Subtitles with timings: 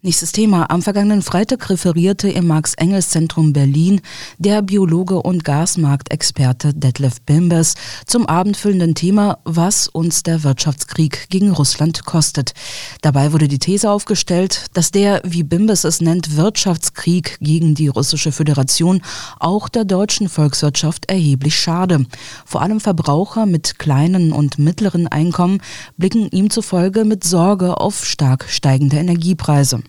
[0.00, 0.70] Nächstes Thema.
[0.70, 4.00] Am vergangenen Freitag referierte im Max-Engels-Zentrum Berlin
[4.38, 7.74] der Biologe und Gasmarktexperte Detlef Bimbers
[8.06, 12.54] zum abendfüllenden Thema, was uns der Wirtschaftskrieg gegen Russland kostet.
[13.02, 18.30] Dabei wurde die These aufgestellt, dass der, wie Bimbers es nennt, Wirtschaftskrieg gegen die russische
[18.30, 19.02] Föderation
[19.40, 22.06] auch der deutschen Volkswirtschaft erheblich schade.
[22.46, 25.60] Vor allem Verbraucher mit kleinen und mittleren Einkommen
[25.96, 29.80] blicken ihm zufolge mit Sorge auf stark steigende Energiepreise.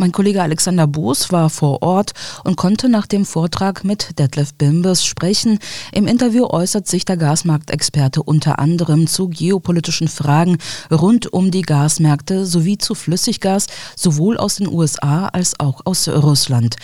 [0.00, 5.04] Mein Kollege Alexander Boos war vor Ort und konnte nach dem Vortrag mit Detlef Bimbers
[5.04, 5.58] sprechen.
[5.92, 10.56] Im Interview äußert sich der Gasmarktexperte unter anderem zu geopolitischen Fragen
[10.90, 16.76] rund um die Gasmärkte sowie zu Flüssiggas, sowohl aus den USA als auch aus Russland.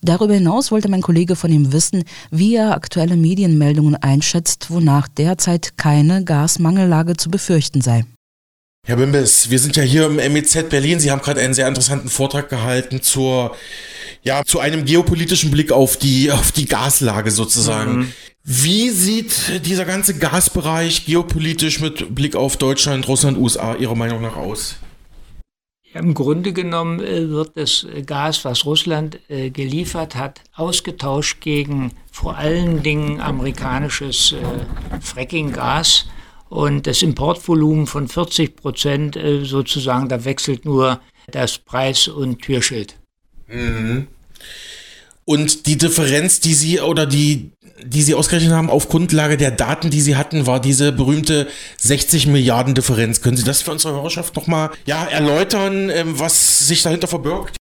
[0.00, 5.76] Darüber hinaus wollte mein Kollege von ihm wissen, wie er aktuelle Medienmeldungen einschätzt, wonach derzeit
[5.76, 8.06] keine Gasmangellage zu befürchten sei.
[8.84, 10.98] Herr Bimbes, wir sind ja hier im MEZ Berlin.
[10.98, 13.54] Sie haben gerade einen sehr interessanten Vortrag gehalten zur,
[14.24, 17.96] ja, zu einem geopolitischen Blick auf die, auf die Gaslage sozusagen.
[17.96, 18.12] Mhm.
[18.42, 24.34] Wie sieht dieser ganze Gasbereich geopolitisch mit Blick auf Deutschland, Russland, USA Ihrer Meinung nach
[24.34, 24.74] aus?
[25.94, 31.92] Ja, Im Grunde genommen äh, wird das Gas, was Russland äh, geliefert hat, ausgetauscht gegen
[32.10, 36.06] vor allen Dingen amerikanisches äh, Fracking-Gas
[36.52, 41.00] und das Importvolumen von 40 Prozent äh, sozusagen, da wechselt nur
[41.30, 42.96] das Preis- und Türschild.
[43.48, 44.06] Mhm.
[45.24, 49.88] Und die Differenz, die Sie oder die, die Sie ausgerechnet haben auf Grundlage der Daten,
[49.88, 53.22] die Sie hatten, war diese berühmte 60 Milliarden Differenz.
[53.22, 57.56] Können Sie das für unsere Hörerschaft nochmal ja, erläutern, ähm, was sich dahinter verbirgt?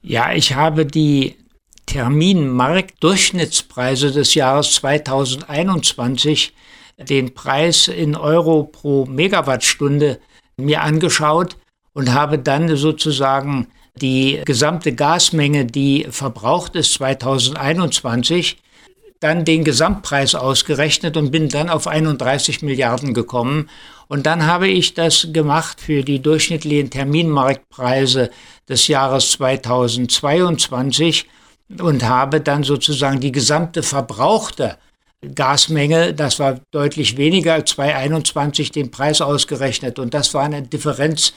[0.00, 1.36] Ja, ich habe die
[1.84, 6.54] Terminmarktdurchschnittspreise des Jahres 2021
[7.02, 10.18] den Preis in Euro pro Megawattstunde
[10.56, 11.56] mir angeschaut
[11.92, 13.68] und habe dann sozusagen
[14.00, 18.56] die gesamte Gasmenge, die verbraucht ist 2021,
[19.20, 23.68] dann den Gesamtpreis ausgerechnet und bin dann auf 31 Milliarden gekommen.
[24.08, 28.30] Und dann habe ich das gemacht für die durchschnittlichen Terminmarktpreise
[28.68, 31.28] des Jahres 2022
[31.80, 34.76] und habe dann sozusagen die gesamte verbrauchte
[35.34, 41.32] Gasmenge, das war deutlich weniger als 2021 den Preis ausgerechnet und das war eine Differenz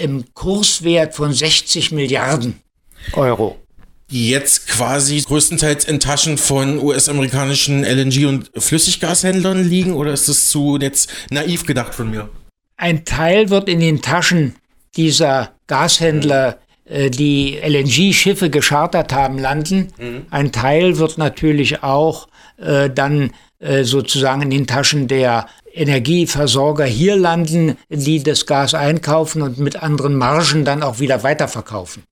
[0.00, 2.60] im Kurswert von 60 Milliarden
[3.12, 3.58] Euro.
[4.10, 10.48] Die jetzt quasi größtenteils in Taschen von US-amerikanischen LNG- und Flüssiggashändlern liegen oder ist das
[10.48, 12.28] zu jetzt naiv gedacht von mir?
[12.76, 14.56] Ein Teil wird in den Taschen
[14.96, 19.88] dieser Gashändler äh, die LNG-Schiffe geschartert haben, landen.
[19.98, 20.26] Mhm.
[20.30, 27.16] Ein Teil wird natürlich auch äh, dann äh, sozusagen in den Taschen der Energieversorger hier
[27.16, 32.02] landen, die das Gas einkaufen und mit anderen Margen dann auch wieder weiterverkaufen.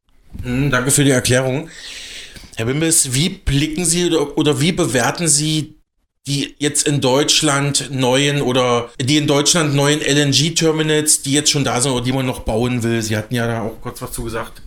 [0.43, 1.69] Mhm, danke für die Erklärung.
[2.56, 5.81] Herr Bimbes, wie blicken Sie oder, oder wie bewerten Sie
[6.27, 11.81] die jetzt in Deutschland neuen oder die in Deutschland neuen LNG-Terminals, die jetzt schon da
[11.81, 13.01] sind oder die man noch bauen will.
[13.03, 14.62] Sie hatten ja da auch kurz was zu gesagt.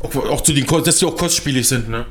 [0.00, 2.04] Auch, auch zu den, dass die auch kostspielig sind, ne?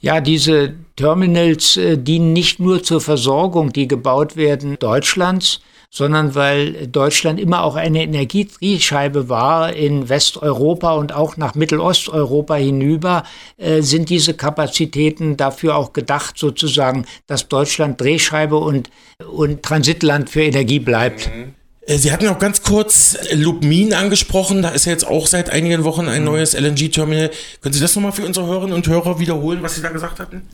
[0.00, 6.86] Ja, diese Terminals äh, dienen nicht nur zur Versorgung, die gebaut werden Deutschlands, sondern weil
[6.86, 13.24] Deutschland immer auch eine Energietriebscheibe war in Westeuropa und auch nach Mittelosteuropa hinüber,
[13.58, 18.88] äh, sind diese Kapazitäten dafür auch gedacht, sozusagen, dass Deutschland Drehscheibe und,
[19.30, 21.28] und Transitland für Energie bleibt.
[21.28, 21.54] Mhm.
[21.90, 24.62] Äh, Sie hatten auch ganz kurz Lubmin angesprochen.
[24.62, 26.26] Da ist ja jetzt auch seit einigen Wochen ein mhm.
[26.26, 27.30] neues LNG-Terminal.
[27.60, 30.48] Können Sie das nochmal für unsere Hörerinnen und Hörer wiederholen, was Sie da gesagt hatten?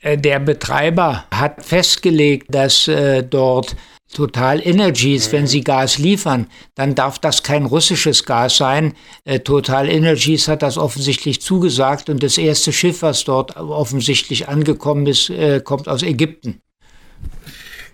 [0.00, 3.74] Äh, der Betreiber hat festgelegt, dass äh, dort
[4.12, 8.94] Total Energies, wenn sie Gas liefern, dann darf das kein russisches Gas sein.
[9.24, 15.06] Äh, Total Energies hat das offensichtlich zugesagt und das erste Schiff, was dort offensichtlich angekommen
[15.06, 15.32] ist,
[15.62, 16.60] kommt aus Ägypten.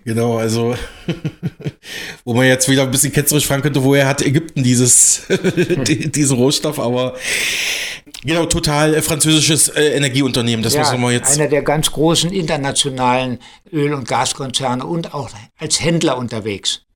[0.07, 0.73] Genau, also
[2.23, 5.23] wo man jetzt wieder ein bisschen ketzerisch fragen könnte, woher hat Ägypten dieses
[5.85, 7.17] diesen Rohstoff, aber
[8.23, 11.37] genau, total äh, französisches äh, Energieunternehmen, das ja, muss man jetzt.
[11.37, 13.39] Einer der ganz großen internationalen
[13.73, 16.86] Öl- und Gaskonzerne und auch als Händler unterwegs.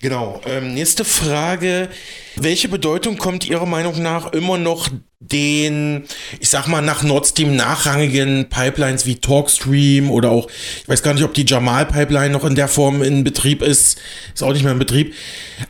[0.00, 0.40] Genau.
[0.46, 1.88] Ähm, nächste Frage.
[2.36, 4.88] Welche Bedeutung kommt Ihrer Meinung nach immer noch
[5.20, 6.04] den,
[6.40, 10.48] ich sag mal, nach Nord Stream nachrangigen Pipelines wie Talkstream oder auch,
[10.82, 13.98] ich weiß gar nicht, ob die Jamal Pipeline noch in der Form in Betrieb ist,
[14.34, 15.14] ist auch nicht mehr in Betrieb.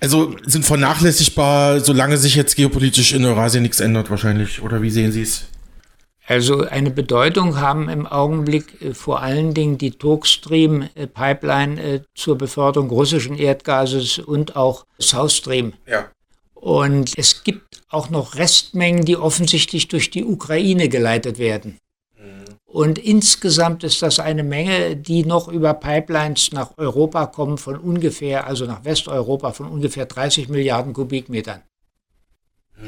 [0.00, 4.62] Also sind vernachlässigbar, solange sich jetzt geopolitisch in Eurasien nichts ändert wahrscheinlich.
[4.62, 5.44] Oder wie sehen Sie es?
[6.26, 12.90] Also eine Bedeutung haben im Augenblick äh, vor allen Dingen die Turkstream-Pipeline äh, zur Beförderung
[12.90, 15.74] russischen Erdgases und auch South Stream.
[15.86, 16.10] Ja.
[16.54, 21.78] Und es gibt auch noch Restmengen, die offensichtlich durch die Ukraine geleitet werden.
[22.76, 28.46] Und insgesamt ist das eine Menge, die noch über Pipelines nach Europa kommen von ungefähr,
[28.46, 31.62] also nach Westeuropa von ungefähr 30 Milliarden Kubikmetern.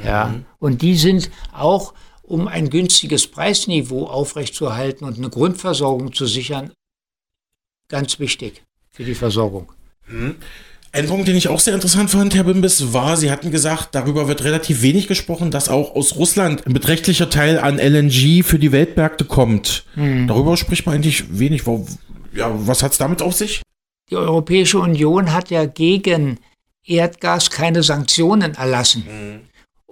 [0.04, 1.94] Ja, und die sind auch
[2.28, 6.72] um ein günstiges Preisniveau aufrechtzuerhalten und eine Grundversorgung zu sichern,
[7.88, 9.72] ganz wichtig für die Versorgung.
[10.06, 10.36] Mhm.
[10.92, 14.26] Ein Punkt, den ich auch sehr interessant fand, Herr Bimbis, war, Sie hatten gesagt, darüber
[14.26, 18.72] wird relativ wenig gesprochen, dass auch aus Russland ein beträchtlicher Teil an LNG für die
[18.72, 19.84] Weltmärkte kommt.
[19.96, 20.26] Mhm.
[20.28, 21.62] Darüber spricht man eigentlich wenig.
[22.34, 23.62] Ja, was hat es damit auf sich?
[24.10, 26.38] Die Europäische Union hat ja gegen
[26.84, 29.04] Erdgas keine Sanktionen erlassen.
[29.06, 29.40] Mhm.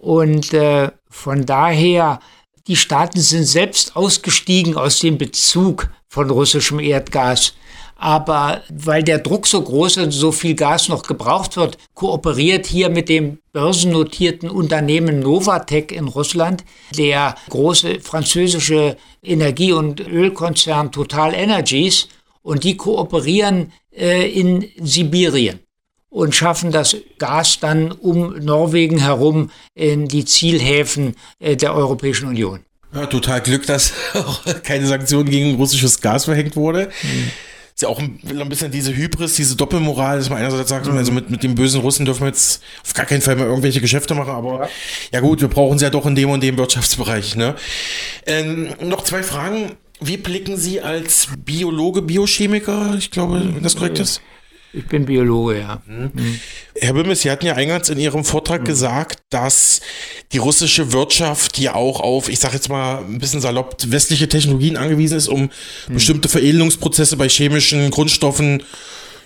[0.06, 2.20] Und äh, von daher,
[2.68, 7.54] die Staaten sind selbst ausgestiegen aus dem Bezug von russischem Erdgas.
[7.96, 12.66] Aber weil der Druck so groß ist und so viel Gas noch gebraucht wird, kooperiert
[12.66, 16.64] hier mit dem börsennotierten Unternehmen Novatec in Russland,
[16.96, 22.06] der große französische Energie- und Ölkonzern Total Energies.
[22.42, 25.65] Und die kooperieren äh, in Sibirien
[26.16, 32.60] und schaffen das Gas dann um Norwegen herum in die Zielhäfen äh, der Europäischen Union.
[32.94, 36.88] Ja, total Glück, dass auch keine Sanktionen gegen russisches Gas verhängt wurde.
[37.02, 37.30] Mhm.
[37.74, 38.18] Ist ja auch ein,
[38.48, 40.96] bisschen diese Hybris, diese Doppelmoral, dass man einerseits sagt, mhm.
[40.96, 43.82] also mit, mit den bösen Russen dürfen wir jetzt auf gar keinen Fall mehr irgendwelche
[43.82, 44.68] Geschäfte machen, aber ja,
[45.12, 47.36] ja gut, wir brauchen sie ja doch in dem und dem Wirtschaftsbereich.
[47.36, 47.56] Ne?
[48.24, 49.72] Ähm, noch zwei Fragen.
[50.00, 54.22] Wie blicken Sie als Biologe, Biochemiker, ich glaube, wenn das korrekt ist?
[54.76, 55.80] Ich bin Biologe, ja.
[55.86, 56.38] Mhm.
[56.78, 58.66] Herr Bimmes, Sie hatten ja eingangs in Ihrem Vortrag mhm.
[58.66, 59.80] gesagt, dass
[60.32, 64.76] die russische Wirtschaft ja auch auf, ich sage jetzt mal ein bisschen salopp, westliche Technologien
[64.76, 65.94] angewiesen ist, um mhm.
[65.94, 68.62] bestimmte Veredelungsprozesse bei chemischen Grundstoffen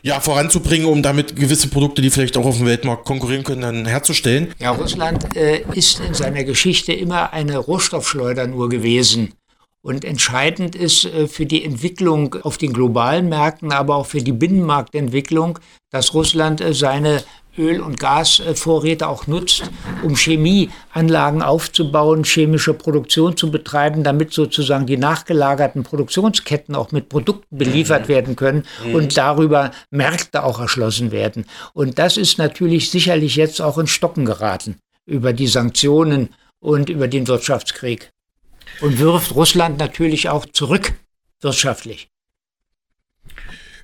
[0.03, 3.87] ja, voranzubringen, um damit gewisse Produkte, die vielleicht auch auf dem Weltmarkt konkurrieren können, dann
[3.87, 4.55] herzustellen.
[4.61, 9.35] Ja, Russland äh, ist in seiner Geschichte immer eine Rohstoffschleuder nur gewesen.
[9.83, 14.33] Und entscheidend ist äh, für die Entwicklung auf den globalen Märkten, aber auch für die
[14.33, 15.59] Binnenmarktentwicklung,
[15.91, 17.23] dass Russland äh, seine
[17.59, 19.71] Öl- und Gasvorräte auch nutzt,
[20.03, 27.59] um Chemieanlagen aufzubauen, chemische Produktion zu betreiben, damit sozusagen die nachgelagerten Produktionsketten auch mit Produkten
[27.59, 28.95] beliefert werden können mhm.
[28.95, 31.45] und darüber Märkte auch erschlossen werden.
[31.73, 34.77] Und das ist natürlich sicherlich jetzt auch in Stocken geraten
[35.07, 36.31] über die Sanktionen
[36.61, 38.11] und über den Wirtschaftskrieg
[38.81, 40.93] und wirft Russland natürlich auch zurück
[41.41, 42.09] wirtschaftlich.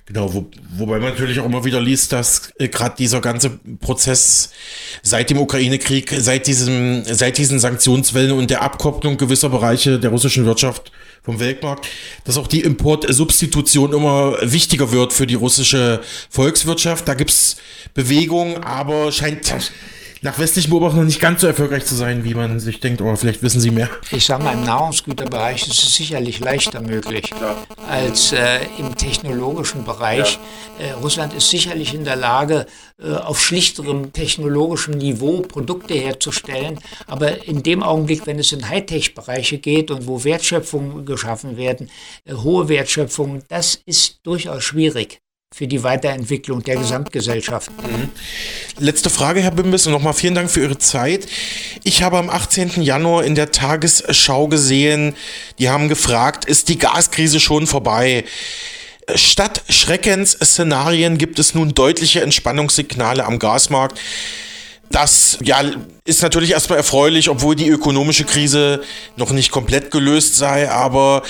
[0.07, 4.51] Genau, wo, wobei man natürlich auch immer wieder liest, dass äh, gerade dieser ganze Prozess
[5.03, 10.93] seit dem Ukraine-Krieg, seit seit diesen Sanktionswellen und der Abkopplung gewisser Bereiche der russischen Wirtschaft
[11.23, 11.89] vom Weltmarkt,
[12.23, 15.99] dass auch die Importsubstitution immer wichtiger wird für die russische
[16.29, 17.05] Volkswirtschaft.
[17.05, 17.57] Da gibt's
[17.93, 19.53] Bewegungen, aber scheint
[20.21, 23.43] nach westlichen Beobachtungen nicht ganz so erfolgreich zu sein, wie man sich denkt, oder vielleicht
[23.43, 23.89] wissen Sie mehr.
[24.11, 27.55] Ich sage mal, im Nahrungsgüterbereich ist es sicherlich leichter möglich ja.
[27.87, 30.39] als äh, im technologischen Bereich.
[30.79, 30.85] Ja.
[30.85, 32.65] Äh, Russland ist sicherlich in der Lage,
[32.99, 39.59] äh, auf schlichterem technologischem Niveau Produkte herzustellen, aber in dem Augenblick, wenn es in Hightech-Bereiche
[39.59, 41.89] geht und wo Wertschöpfungen geschaffen werden,
[42.25, 45.21] äh, hohe Wertschöpfung, das ist durchaus schwierig
[45.53, 47.71] für die Weiterentwicklung der Gesamtgesellschaft.
[47.71, 48.09] Mhm.
[48.79, 51.25] Letzte Frage, Herr Bimbis, und nochmal vielen Dank für Ihre Zeit.
[51.83, 52.81] Ich habe am 18.
[52.81, 55.15] Januar in der Tagesschau gesehen,
[55.57, 58.25] die haben gefragt, ist die Gaskrise schon vorbei?
[59.15, 63.99] Statt Schreckensszenarien gibt es nun deutliche Entspannungssignale am Gasmarkt.
[64.89, 65.61] Das ja,
[66.05, 68.81] ist natürlich erstmal erfreulich, obwohl die ökonomische Krise
[69.17, 70.71] noch nicht komplett gelöst sei.
[70.71, 71.23] Aber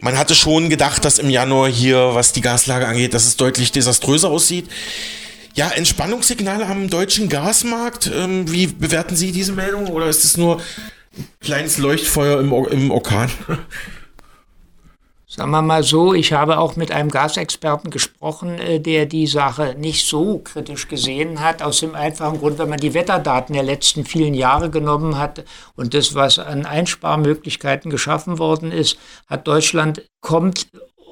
[0.00, 3.72] man hatte schon gedacht, dass im Januar hier, was die Gaslage angeht, dass es deutlich
[3.72, 4.68] desaströser aussieht.
[5.54, 8.10] Ja, Entspannungssignale am deutschen Gasmarkt.
[8.14, 9.88] Ähm, wie bewerten Sie diese Meldung?
[9.88, 10.60] Oder ist es nur
[11.16, 13.30] ein kleines Leuchtfeuer im, im Orkan?
[15.30, 19.76] Sagen wir mal so, ich habe auch mit einem Gasexperten gesprochen, äh, der die Sache
[19.78, 24.06] nicht so kritisch gesehen hat, aus dem einfachen Grund, wenn man die Wetterdaten der letzten
[24.06, 25.44] vielen Jahre genommen hat
[25.76, 30.68] und das, was an Einsparmöglichkeiten geschaffen worden ist, hat Deutschland kommt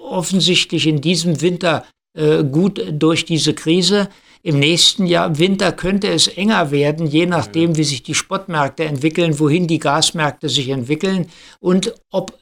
[0.09, 1.85] offensichtlich in diesem Winter
[2.17, 4.09] äh, gut durch diese Krise.
[4.43, 9.39] Im nächsten Jahr Winter könnte es enger werden, je nachdem, wie sich die Spotmärkte entwickeln,
[9.39, 11.29] wohin die Gasmärkte sich entwickeln
[11.61, 12.33] und ob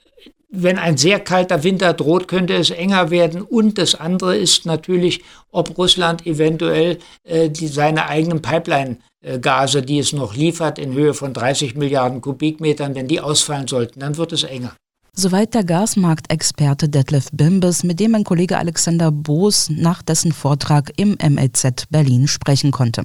[0.54, 3.42] wenn ein sehr kalter Winter droht, könnte es enger werden.
[3.42, 10.12] Und das andere ist natürlich, ob Russland eventuell äh, die, seine eigenen Pipeline-Gase, die es
[10.12, 14.44] noch liefert, in Höhe von 30 Milliarden Kubikmetern, wenn die ausfallen sollten, dann wird es
[14.44, 14.75] enger.
[15.16, 21.16] Soweit der Gasmarktexperte Detlef Bimbes, mit dem mein Kollege Alexander Boos nach dessen Vortrag im
[21.23, 23.04] MEZ Berlin sprechen konnte.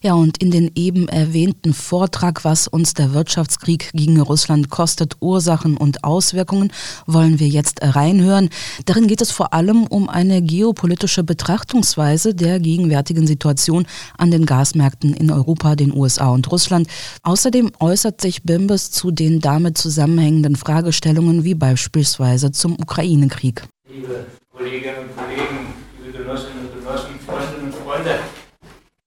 [0.00, 5.76] Ja, und in den eben erwähnten Vortrag, was uns der Wirtschaftskrieg gegen Russland kostet, Ursachen
[5.76, 6.72] und Auswirkungen,
[7.06, 8.48] wollen wir jetzt reinhören.
[8.86, 15.14] Darin geht es vor allem um eine geopolitische Betrachtungsweise der gegenwärtigen Situation an den Gasmärkten
[15.14, 16.86] in Europa, den USA und Russland.
[17.24, 23.62] Außerdem äußert sich Bimbes zu den damit zusammenhängenden Fragestellungen wie beispielsweise zum Ukraine-Krieg.
[23.88, 28.18] Liebe Kolleginnen und Kollegen, liebe Genossinnen und Genossen, Freundinnen und Freunde,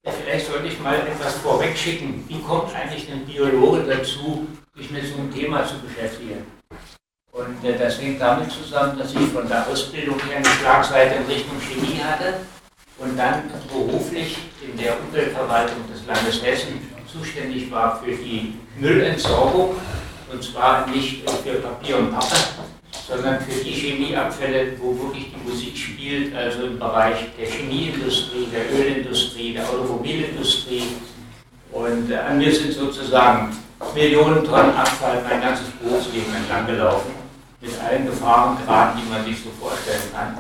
[0.03, 2.23] vielleicht sollte ich mal etwas vorwegschicken.
[2.27, 6.45] Wie kommt eigentlich ein Biologe dazu, sich mit so einem Thema zu beschäftigen?
[7.31, 11.25] Und äh, das hängt damit zusammen, dass ich von der Ausbildung her eine Schlagseite in
[11.25, 12.35] Richtung Chemie hatte
[12.99, 16.79] und dann beruflich in der Umweltverwaltung des Landes Hessen
[17.11, 19.75] zuständig war für die Müllentsorgung
[20.33, 22.35] und zwar nicht für Papier und Pappe,
[23.07, 28.71] sondern für die Chemieabfälle, wo wirklich die Musik spielt, also im Bereich der Chemieindustrie, der
[28.73, 30.83] Ölindustrie, der Automobilindustrie.
[31.71, 33.55] Und äh, an mir sind sozusagen
[33.93, 37.11] Millionen Tonnen Abfall mein ganzes Berufsleben entlang gelaufen,
[37.61, 40.37] mit allen Gefahrengraden, die man sich so vorstellen kann.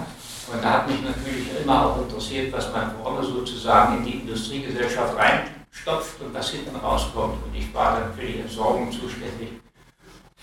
[0.51, 5.15] Und da hat mich natürlich immer auch interessiert, was man vorne sozusagen in die Industriegesellschaft
[5.17, 7.43] reinstopft und was hinten rauskommt.
[7.45, 9.49] Und ich war dann für die Entsorgung zuständig.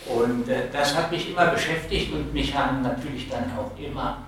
[0.07, 4.27] Und äh, das hat mich immer beschäftigt und mich haben natürlich dann auch immer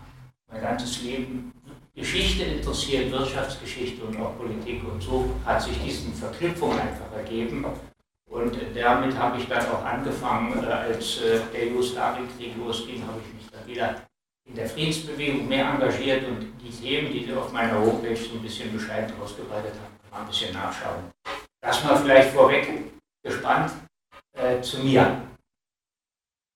[0.50, 1.52] mein ganzes Leben
[1.94, 4.82] Geschichte interessiert, Wirtschaftsgeschichte und auch Politik.
[4.84, 7.64] Und so hat sich diese Verknüpfung einfach ergeben.
[8.30, 13.34] Und damit habe ich dann auch angefangen, äh, als äh, der Jugoslawienkrieg losging, habe ich
[13.34, 14.02] mich dann wieder
[14.48, 18.72] in der Friedensbewegung mehr engagiert und die Themen, die auf meiner Homepage so ein bisschen
[18.72, 21.10] bescheiden ausgebreitet haben, mal ein bisschen nachschauen.
[21.60, 22.68] Das mal vielleicht vorweg
[23.22, 23.72] gespannt
[24.32, 25.31] äh, zu mir.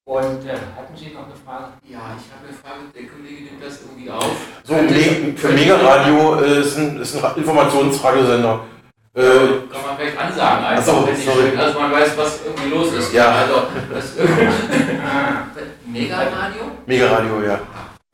[0.06, 1.72] Und äh, hatten Sie noch eine Frage?
[1.82, 2.86] Ja, ich habe eine Frage.
[2.94, 4.36] Der Kollege nimmt das irgendwie auf.
[4.62, 4.74] So,
[5.36, 8.60] für Mega Radio äh, ist, ein, ist ein Informationsradiosender.
[9.14, 11.56] Äh, kann man vielleicht ansagen, einfach, so, wenn sorry.
[11.58, 13.12] also man weiß, was irgendwie los ist.
[13.14, 13.32] Ja.
[13.32, 14.14] Also, das
[15.86, 16.62] Mega Radio?
[16.86, 17.60] Mega Radio, ja.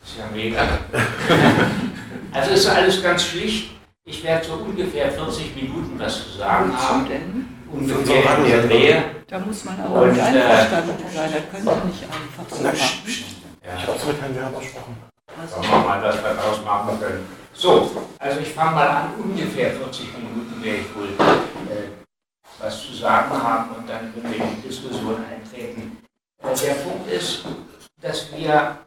[0.01, 0.63] Das ist ja mega.
[2.33, 3.73] also ist alles ganz schlicht.
[4.07, 7.62] Ich werde so ungefähr 40 Minuten was zu sagen haben.
[7.73, 9.05] Ungefähr in der Nähe.
[9.27, 12.77] Da muss man aber und, nicht einverstanden sein, das können Sie nicht einfach so machen.
[13.65, 13.77] Ja.
[13.79, 14.97] Ich habe es mit Herrn Werner besprochen.
[15.51, 17.29] Schauen wir mal, wir daraus machen können.
[17.55, 21.89] So, also ich fange mal an, ungefähr 40 Minuten werde ich wohl äh,
[22.59, 25.99] was zu sagen haben und dann können wir in die Diskussion eintreten.
[26.43, 27.45] Äh, der Punkt ist,
[28.01, 28.79] dass wir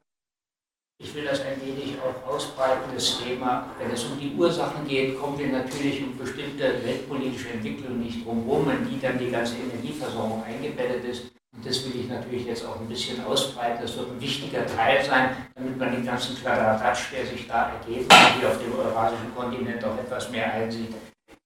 [0.98, 3.68] ich will das ein wenig auch ausbreiten, das Thema.
[3.80, 8.70] Wenn es um die Ursachen geht, kommen wir natürlich um bestimmte weltpolitische Entwicklungen nicht drumherum,
[8.70, 11.24] in die dann die ganze Energieversorgung eingebettet ist.
[11.56, 13.80] Und das will ich natürlich jetzt auch ein bisschen ausbreiten.
[13.82, 18.12] Das wird ein wichtiger Teil sein, damit man den ganzen Kladderadatsch, der sich da ergeht,
[18.40, 20.94] hier auf dem eurasischen Kontinent auch etwas mehr einsieht.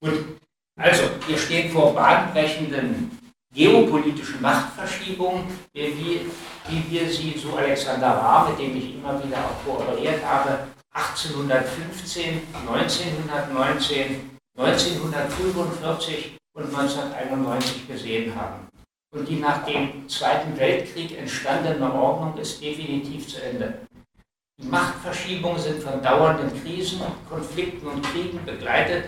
[0.02, 0.40] Gut,
[0.80, 3.19] also wir stehen vor bahnbrechenden
[3.54, 6.22] geopolitischen Machtverschiebungen, wie,
[6.68, 12.42] wie wir sie, so Alexander Rahr, mit dem ich immer wieder auch kooperiert habe, 1815,
[12.68, 18.68] 1919, 1945 und 1991 gesehen haben.
[19.12, 23.80] Und die nach dem Zweiten Weltkrieg entstandene Ordnung ist definitiv zu Ende.
[24.62, 29.06] Die Machtverschiebungen sind von dauernden Krisen, Konflikten und Kriegen begleitet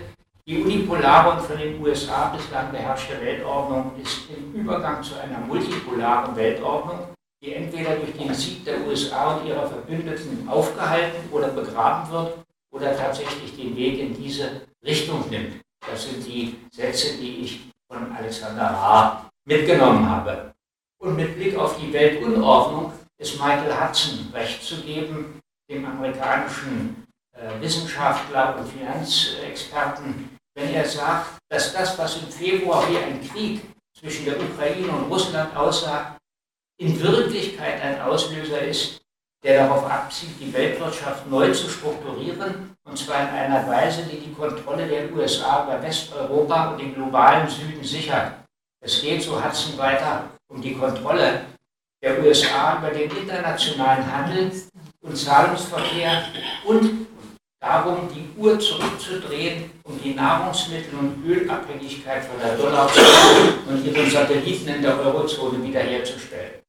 [0.51, 6.35] die unipolare und von den USA bislang beherrschte Weltordnung ist im Übergang zu einer multipolaren
[6.35, 7.07] Weltordnung,
[7.41, 12.39] die entweder durch den Sieg der USA und ihrer Verbündeten aufgehalten oder begraben wird
[12.73, 15.61] oder tatsächlich den Weg in diese Richtung nimmt.
[15.89, 20.51] Das sind die Sätze, die ich von Alexander Rahr mitgenommen habe.
[21.01, 25.39] Und mit Blick auf die Weltunordnung ist Michael Hudson recht zu geben,
[25.69, 32.97] dem amerikanischen äh, Wissenschaftler und Finanzexperten, wenn er sagt, dass das, was im Februar wie
[32.97, 33.61] ein Krieg
[33.97, 36.17] zwischen der Ukraine und Russland aussah,
[36.77, 39.01] in Wirklichkeit ein Auslöser ist,
[39.43, 44.33] der darauf abzielt, die Weltwirtschaft neu zu strukturieren, und zwar in einer Weise, die die
[44.33, 48.33] Kontrolle der USA über Westeuropa und den globalen Süden sichert.
[48.83, 51.45] Es geht, so Hudson weiter, um die Kontrolle
[52.03, 54.51] der USA über den internationalen Handel
[55.01, 56.23] und Zahlungsverkehr
[56.65, 57.07] und
[57.61, 64.67] darum, die Uhr zurückzudrehen, um die Nahrungsmittel- und Ölabhängigkeit von der Dollarzone und ihren Satelliten
[64.67, 66.61] in der Eurozone wiederherzustellen.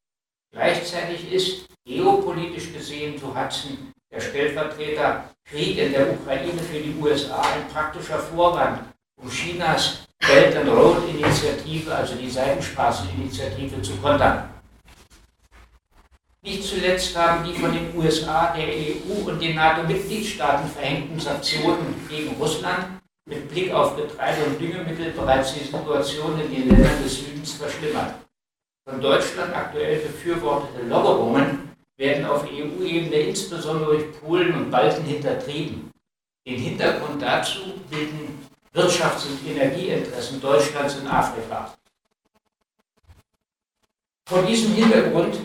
[0.53, 7.41] Gleichzeitig ist geopolitisch gesehen, so Hudson, der Stellvertreter, Krieg in der Ukraine für die USA
[7.41, 8.81] ein praktischer Vorwand,
[9.19, 14.52] um Chinas Belt and Road Initiative, also die Seidenstraßeninitiative, zu kontern.
[16.43, 22.35] Nicht zuletzt haben die von den USA, der EU und den NATO-Mitgliedstaaten verhängten Sanktionen gegen
[22.35, 27.53] Russland mit Blick auf Getreide und Düngemittel bereits die Situation in den Ländern des Südens
[27.53, 28.15] verschlimmert.
[28.85, 35.91] Von Deutschland aktuell befürwortete Lockerungen werden auf EU-Ebene insbesondere durch Polen und Balten hintertrieben.
[36.45, 41.73] Den Hintergrund dazu bilden Wirtschafts- und Energieinteressen Deutschlands in Afrika.
[44.27, 45.37] Vor diesem Hintergrund,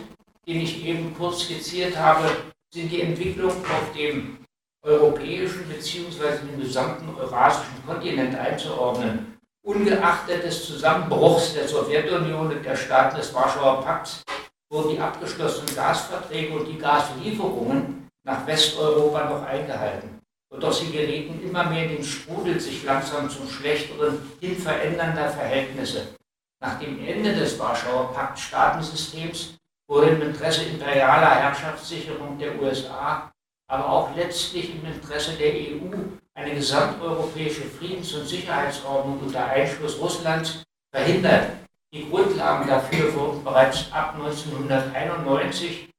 [0.47, 2.29] den ich eben kurz skizziert habe,
[2.73, 4.37] sind die Entwicklungen auf dem
[4.83, 6.37] europäischen bzw.
[6.47, 9.37] dem gesamten eurasischen Kontinent einzuordnen.
[9.65, 14.23] Ungeachtet des Zusammenbruchs der Sowjetunion und der Staaten des Warschauer Pakts
[14.71, 20.19] wurden die abgeschlossenen Gasverträge und die Gaslieferungen nach Westeuropa noch eingehalten.
[20.51, 25.29] Und doch sie gerieten immer mehr in den Strudel sich langsam zum Schlechteren hin verändernder
[25.29, 26.15] Verhältnisse.
[26.61, 29.58] Nach dem Ende des Warschauer Pakt-Staatensystems
[29.89, 33.31] wurde im Interesse imperialer Herrschaftssicherung der USA,
[33.67, 35.91] aber auch letztlich im Interesse der EU
[36.35, 41.51] eine gesamteuropäische Friedens- und Sicherheitsordnung unter Einschluss Russlands verhindert.
[41.93, 45.89] Die Grundlagen dafür wurden bereits ab 1991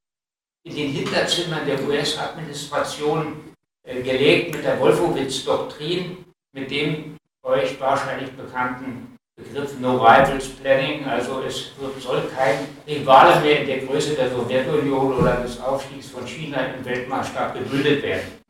[0.65, 3.55] in den Hinterzimmern der US-Administration
[3.85, 9.10] äh, gelegt mit der Wolfowitz-Doktrin, mit dem euch wahrscheinlich bekannten
[9.43, 15.19] Begriff No Rivals Planning, also es soll kein Rivale mehr in der Größe der Sowjetunion
[15.19, 18.41] oder des Aufstiegs von China im Weltmaßstab gebildet werden.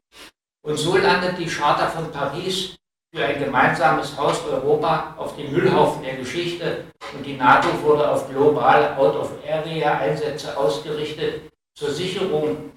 [0.62, 2.76] Und so landet die Charta von Paris
[3.12, 8.28] für ein gemeinsames Haus Europa auf dem Müllhaufen der Geschichte und die NATO wurde auf
[8.28, 12.72] global Out-of-Area-Einsätze ausgerichtet zur Sicherung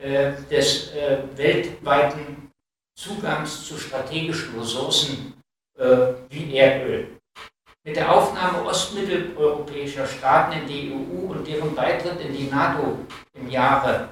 [0.00, 2.50] äh, des äh, weltweiten
[2.96, 5.34] Zugangs zu strategischen Ressourcen
[5.78, 7.18] äh, wie Erdöl.
[7.86, 12.98] Mit der Aufnahme ostmitteleuropäischer Staaten in die EU und deren Beitritt in die NATO
[13.34, 14.08] im Jahre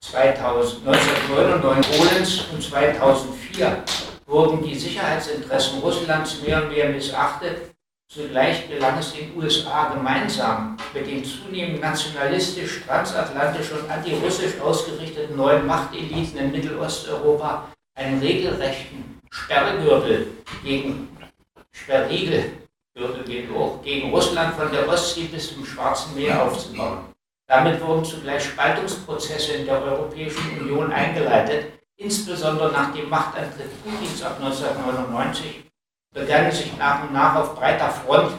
[0.00, 3.82] 2000, 1999 Polens und 2004
[4.26, 7.74] wurden die Sicherheitsinteressen Russlands mehr und mehr missachtet.
[8.08, 15.66] Zugleich gelang es den USA gemeinsam mit den zunehmend nationalistisch, transatlantisch und antirussisch ausgerichteten neuen
[15.66, 20.28] Machteliten in Mittelosteuropa einen regelrechten Sperrgürtel
[20.62, 21.08] gegen
[21.72, 22.65] Sperrriegel
[22.98, 26.98] hoch, gegen Russland von der Ostsee bis zum Schwarzen Meer aufzubauen.
[27.48, 34.36] Damit wurden zugleich Spaltungsprozesse in der Europäischen Union eingeleitet, insbesondere nach dem Machtantritt Putins ab
[34.40, 35.64] 1999
[36.12, 38.32] begannen sich nach und nach auf breiter Front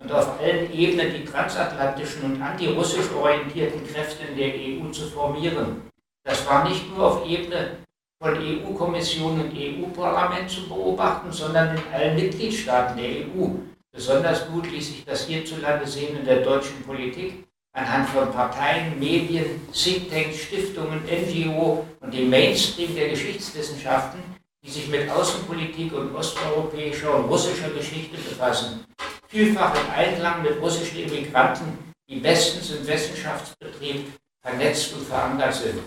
[0.00, 5.82] und auf allen Ebenen die transatlantischen und antirussisch orientierten Kräfte in der EU zu formieren.
[6.24, 7.78] Das war nicht nur auf Ebene
[8.22, 13.73] von EU-Kommission und EU-Parlament zu beobachten, sondern in allen Mitgliedstaaten der EU.
[13.94, 19.68] Besonders gut ließ sich das hierzulande sehen in der deutschen Politik anhand von Parteien, Medien,
[19.72, 24.20] Thinktanks, Stiftungen, NGO und dem Mainstream der Geschichtswissenschaften,
[24.64, 28.84] die sich mit Außenpolitik und osteuropäischer und russischer Geschichte befassen.
[29.28, 31.78] Vielfach im Einklang mit russischen Immigranten,
[32.08, 35.80] die bestens im Wissenschaftsbetrieb vernetzt und verankert sind.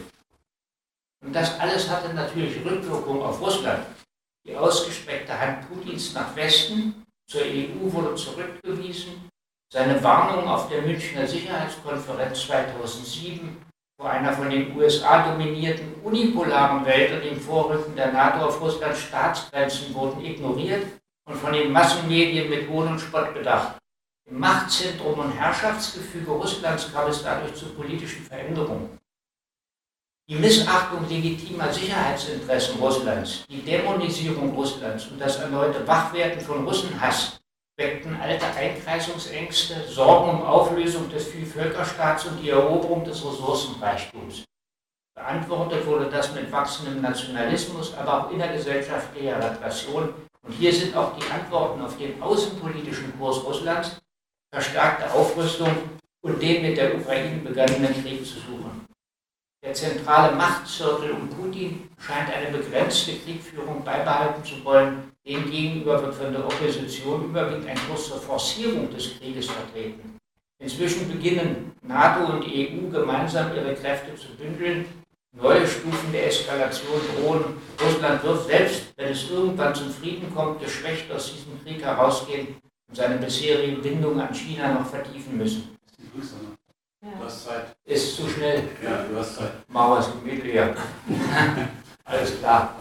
[1.25, 3.85] Und das alles hatte natürlich Rückwirkungen auf Russland.
[4.45, 9.29] Die ausgestreckte Hand Putins nach Westen zur EU wurde zurückgewiesen.
[9.71, 13.57] Seine Warnung auf der Münchner Sicherheitskonferenz 2007
[13.99, 19.01] vor einer von den USA dominierten unipolaren Welt und dem Vorrücken der NATO auf Russlands
[19.01, 20.85] Staatsgrenzen wurden ignoriert
[21.27, 23.77] und von den Massenmedien mit Hohn und Spott bedacht.
[24.29, 28.97] Im Machtzentrum und Herrschaftsgefüge Russlands kam es dadurch zu politischen Veränderungen.
[30.29, 37.39] Die Missachtung legitimer Sicherheitsinteressen Russlands, die Dämonisierung Russlands und das erneute Wachwerden von Russenhass
[37.77, 44.43] weckten alte Einkreisungsängste, Sorgen um Auflösung des Vielvölkerstaats und die Eroberung des Ressourcenreichtums.
[45.15, 50.13] Beantwortet wurde das mit wachsendem Nationalismus, aber auch innergesellschaftlicher Repression.
[50.41, 53.97] Und hier sind auch die Antworten auf den außenpolitischen Kurs Russlands,
[54.53, 55.71] verstärkte Aufrüstung
[56.21, 58.86] und den mit der Ukraine begonnenen Krieg zu suchen.
[59.67, 65.11] Der zentrale Machtzirkel um Putin scheint eine begrenzte Kriegführung beibehalten zu wollen.
[65.27, 70.17] Demgegenüber wird von der Opposition überwiegend ein Kurs zur Forcierung des Krieges vertreten.
[70.59, 74.85] Inzwischen beginnen NATO und EU gemeinsam ihre Kräfte zu bündeln.
[75.35, 77.43] Neue Stufen der Eskalation drohen.
[77.83, 82.55] Russland wird selbst, wenn es irgendwann zum Frieden kommt, geschwächt aus diesem Krieg herausgehen
[82.87, 85.77] und seine bisherigen Bindungen an China noch vertiefen müssen.
[87.15, 87.75] Du hast Zeit.
[87.85, 88.69] Ist zu schnell.
[88.83, 89.69] Ja, du hast Zeit.
[89.69, 90.75] Machen wir es gemütlicher.
[92.03, 92.75] Alles klar.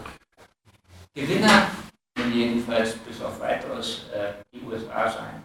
[1.13, 1.69] Gewinner
[2.15, 5.43] werden jedenfalls bis auf weiteres äh, die USA sein.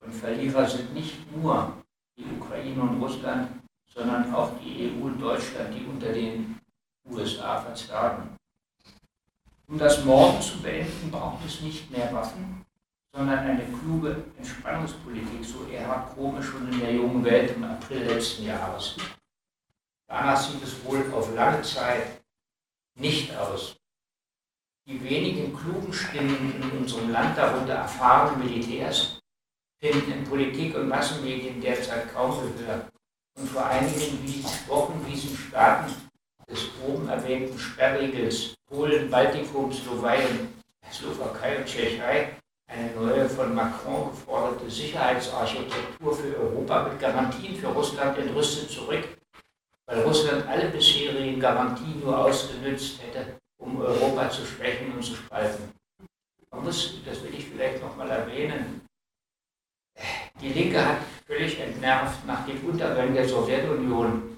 [0.00, 1.72] Und Verlierer sind nicht nur
[2.16, 3.50] die Ukraine und Russland,
[3.92, 6.58] sondern auch die EU und Deutschland, die unter den
[7.10, 8.36] USA verzagen.
[9.66, 12.57] Um das Morden zu beenden, braucht es nicht mehr Waffen,
[13.14, 18.44] sondern eine kluge Entspannungspolitik, so Erhard Krome schon in der jungen Welt im April letzten
[18.44, 18.96] Jahres.
[20.08, 22.20] Danach sieht es wohl auf lange Zeit
[22.98, 23.76] nicht aus.
[24.86, 29.20] Die wenigen klugen Stimmen in unserem Land, darunter erfahrene Militärs,
[29.80, 32.88] finden in Politik und Massenmedien derzeit kaum Gehör.
[33.38, 35.94] Und vor einigen Wochen wiesen Staaten
[36.48, 40.26] des oben erwähnten Sperrregels Polen, Baltikum, Slowakei,
[40.90, 42.37] Slowakei und Tschechei
[42.68, 49.16] eine neue von Macron geforderte Sicherheitsarchitektur für Europa mit Garantien für Russland entrüstet zurück,
[49.86, 55.72] weil Russland alle bisherigen Garantien nur ausgenützt hätte, um Europa zu schwächen und zu spalten.
[56.50, 58.82] Man muss, das will ich vielleicht nochmal erwähnen,
[60.40, 64.36] die Linke hat völlig entnervt nach dem Untergang der Sowjetunion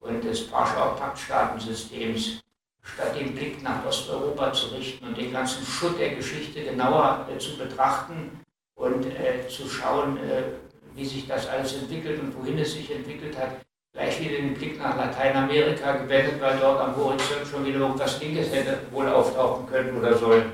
[0.00, 2.40] und des Warschauer Paktstaatensystems,
[2.84, 7.38] statt den Blick nach Osteuropa zu richten und den ganzen Schutt der Geschichte genauer äh,
[7.38, 8.40] zu betrachten
[8.76, 10.42] und äh, zu schauen, äh,
[10.94, 13.60] wie sich das alles entwickelt und wohin es sich entwickelt hat,
[13.92, 18.52] gleich wieder den Blick nach Lateinamerika gewendet, weil dort am Horizont schon wieder irgendwas Linkes
[18.52, 20.52] hätte wohl auftauchen können oder sollen.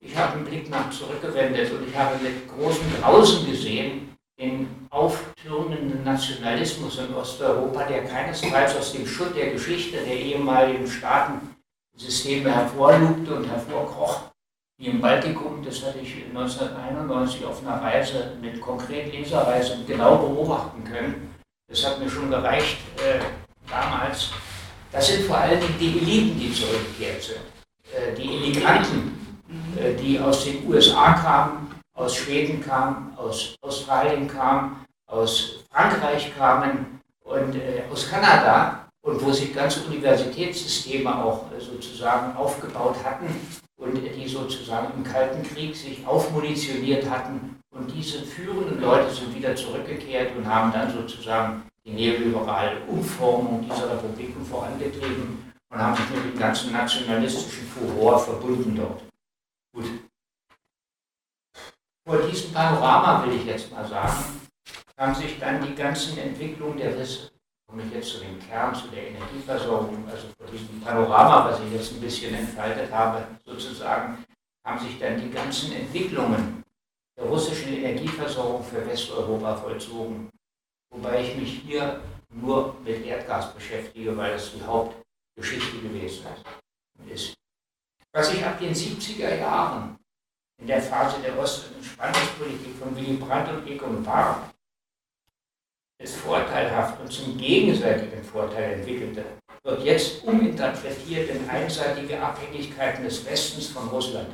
[0.00, 6.04] Ich habe den Blick nach zurückgewendet und ich habe mit großem Grausen gesehen den auftürmenden
[6.04, 13.48] Nationalismus in Osteuropa, der keinesfalls aus dem Schutt der Geschichte der ehemaligen Staatensysteme hervorlugte und
[13.48, 14.30] hervorkroch,
[14.78, 20.84] wie im Baltikum, das hatte ich 1991 auf einer Reise mit konkret Leserreise genau beobachten
[20.84, 21.34] können,
[21.68, 23.18] das hat mir schon gereicht äh,
[23.68, 24.30] damals.
[24.92, 27.40] Das sind vor allem die Eliten, die zurückgekehrt sind.
[27.92, 29.36] Äh, die Immigranten,
[29.76, 31.57] äh, die aus den USA kamen,
[31.98, 39.32] aus Schweden kamen, aus Australien kamen, aus Frankreich kamen und äh, aus Kanada und wo
[39.32, 43.26] sich ganze Universitätssysteme auch äh, sozusagen aufgebaut hatten
[43.76, 49.54] und die sozusagen im Kalten Krieg sich aufmunitioniert hatten und diese führenden Leute sind wieder
[49.56, 56.32] zurückgekehrt und haben dann sozusagen die neoliberale Umformung dieser Republiken vorangetrieben und haben sich mit
[56.32, 59.02] dem ganzen nationalistischen Furor verbunden dort.
[59.74, 60.07] Gut.
[62.08, 64.40] Vor diesem Panorama will ich jetzt mal sagen,
[64.96, 67.30] haben sich dann die ganzen Entwicklungen der Risse,
[67.68, 71.70] komme ich jetzt zu dem Kern, zu der Energieversorgung, also vor diesem Panorama, was ich
[71.70, 74.24] jetzt ein bisschen entfaltet habe, sozusagen,
[74.66, 76.64] haben sich dann die ganzen Entwicklungen
[77.18, 80.30] der russischen Energieversorgung für Westeuropa vollzogen.
[80.90, 86.24] Wobei ich mich hier nur mit Erdgas beschäftige, weil das die Hauptgeschichte gewesen
[87.06, 87.34] ist.
[88.14, 89.98] Was ich ab den 70er Jahren
[90.60, 94.50] in der Phase der Ost- und Entspannungspolitik von Willy Brandt und Egon Bahr
[96.00, 99.24] als vorteilhaft und zum gegenseitigen Vorteil entwickelte,
[99.64, 104.28] wird jetzt uminterpretiert in einseitige Abhängigkeiten des Westens von Russland.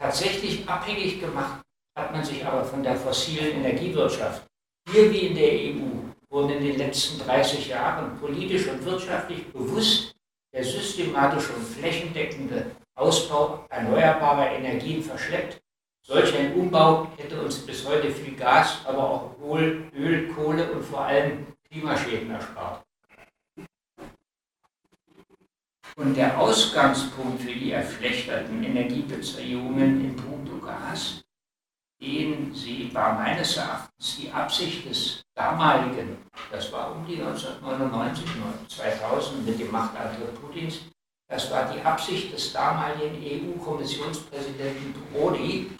[0.00, 1.60] Tatsächlich abhängig gemacht
[1.98, 4.42] hat man sich aber von der fossilen Energiewirtschaft.
[4.90, 5.86] Hier wie in der EU
[6.30, 10.14] wurden in den letzten 30 Jahren politisch und wirtschaftlich bewusst
[10.54, 12.70] der systematische und flächendeckende
[13.00, 15.60] Ausbau erneuerbarer Energien verschleppt.
[16.02, 21.04] Solch ein Umbau hätte uns bis heute viel Gas, aber auch Öl, Kohle und vor
[21.04, 22.82] allem Klimaschäden erspart.
[25.96, 31.22] Und der Ausgangspunkt für die erflechterten Energiebeziehungen in puncto Gas
[32.00, 36.16] den sie war meines Erachtens die Absicht des damaligen,
[36.50, 38.24] das war um die 1999,
[38.68, 40.89] 2000 mit dem Machtantritt Putins,
[41.30, 45.70] das war die Absicht des damaligen EU-Kommissionspräsidenten Prodi,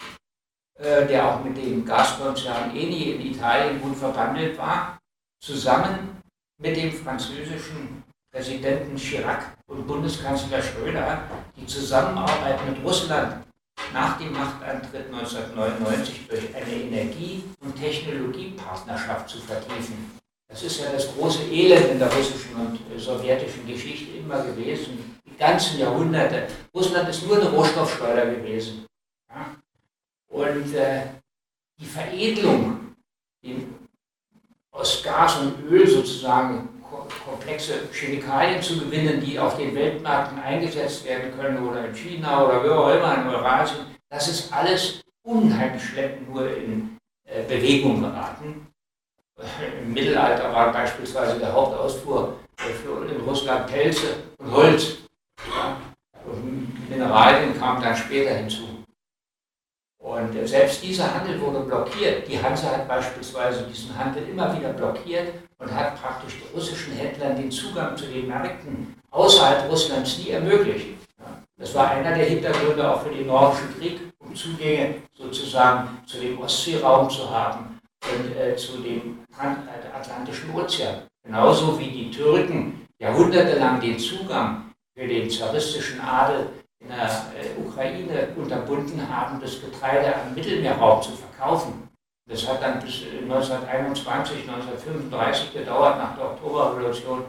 [0.79, 4.97] äh, der auch mit dem Gaskonzern Eni in Italien gut verbandelt war,
[5.43, 6.21] zusammen
[6.59, 11.23] mit dem französischen Präsidenten Chirac und Bundeskanzler Schröder
[11.57, 13.43] die Zusammenarbeit mit Russland
[13.93, 20.17] nach dem Machtantritt 1999 durch eine Energie- und Technologiepartnerschaft zu vertiefen.
[20.47, 25.10] Das ist ja das große Elend in der russischen und sowjetischen Geschichte immer gewesen,
[25.41, 26.47] ganzen Jahrhunderte.
[26.73, 28.85] Russland ist nur eine Rohstoffschleuder gewesen.
[29.29, 29.55] Ja?
[30.29, 31.01] Und äh,
[31.79, 32.95] die Veredelung
[33.43, 33.67] die
[34.71, 36.69] aus Gas und Öl sozusagen
[37.25, 42.63] komplexe Chemikalien zu gewinnen, die auf den Weltmärkten eingesetzt werden können oder in China oder
[42.63, 48.67] wo auch immer in Eurasien, das ist alles unheimlich schleppend nur in äh, Bewegung geraten.
[49.81, 54.97] Im Mittelalter war beispielsweise der Hauptausfuhr äh, für in Russland Pelze und Holz.
[57.01, 58.67] Mineralien kamen dann später hinzu.
[59.97, 62.27] Und äh, selbst dieser Handel wurde blockiert.
[62.27, 67.35] Die Hanse hat beispielsweise diesen Handel immer wieder blockiert und hat praktisch den russischen Händlern
[67.35, 70.89] den Zugang zu den Märkten außerhalb Russlands nie ermöglicht.
[71.57, 76.39] Das war einer der Hintergründe auch für den Nordischen Krieg, um Zugänge sozusagen zu dem
[76.39, 77.79] Ostseeraum zu haben
[78.11, 81.01] und äh, zu dem Atlantischen Ozean.
[81.23, 88.29] Genauso wie die Türken jahrhundertelang den Zugang für den zaristischen Adel in der äh, Ukraine
[88.35, 91.87] unterbunden haben, das Getreide am Mittelmeerraum zu verkaufen.
[92.27, 97.25] Das hat dann bis 1921, 1935 gedauert, nach der Oktoberrevolution,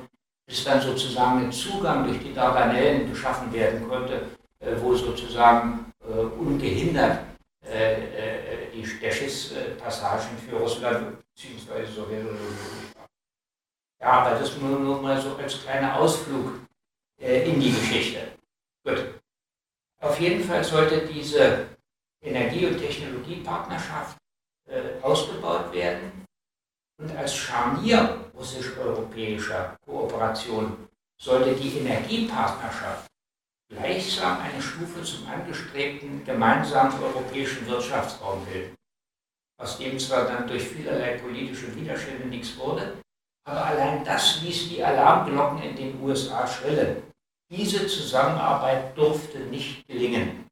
[0.47, 4.23] bis dann sozusagen ein Zugang durch die Dardanellen geschaffen werden konnte,
[4.61, 7.21] äh, wo sozusagen äh, ungehindert
[8.75, 11.87] die, der Schiffspassagen für Russland bzw.
[11.87, 12.37] Sowjetunion
[12.95, 13.07] war.
[14.01, 16.59] Ja, aber das nur, nur mal so als kleiner Ausflug
[17.19, 18.32] in die Geschichte.
[20.03, 21.69] Auf jeden Fall sollte diese
[22.21, 24.19] Energie- und Technologiepartnerschaft
[24.69, 26.27] äh, ausgebaut werden
[27.01, 30.89] und als Scharnier russisch-europäischer Kooperation
[31.21, 33.07] sollte die Energiepartnerschaft
[33.71, 38.75] gleichsam eine Stufe zum angestrebten gemeinsamen europäischen Wirtschaftsraum bilden,
[39.61, 43.01] aus dem zwar dann durch vielerlei politische Widerstände nichts wurde,
[43.49, 47.12] aber allein das ließ die Alarmglocken in den USA schrillen.
[47.55, 50.47] Diese Zusammenarbeit durfte nicht gelingen.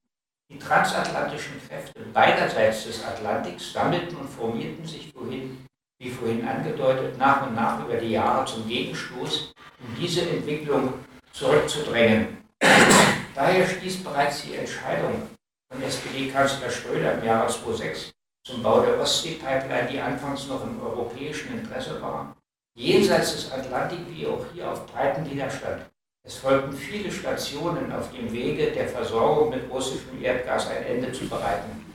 [0.53, 5.65] Die transatlantischen Kräfte beiderseits des Atlantiks sammelten und formierten sich wohin,
[5.99, 10.93] wie vorhin angedeutet, nach und nach über die Jahre zum Gegenstoß, um diese Entwicklung
[11.33, 12.37] zurückzudrängen.
[13.35, 15.23] Daher stieß bereits die Entscheidung
[15.73, 18.11] von SPD-Kanzler Schröder im Jahre 2006
[18.45, 22.37] zum Bau der Ostsee-Pipeline, die anfangs noch im europäischen Interesse war,
[22.77, 25.87] jenseits des Atlantik wie auch hier auf breiten Widerstand.
[26.27, 31.29] Es folgten viele Stationen auf dem Wege der Versorgung mit russischem Erdgas ein Ende zu
[31.29, 31.95] bereiten,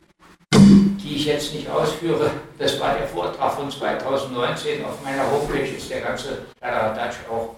[0.54, 2.32] die ich jetzt nicht ausführe.
[2.58, 4.84] Das war der Vortrag von 2019.
[4.84, 7.56] Auf meiner Homepage ist der ganze Kladderadatsch auch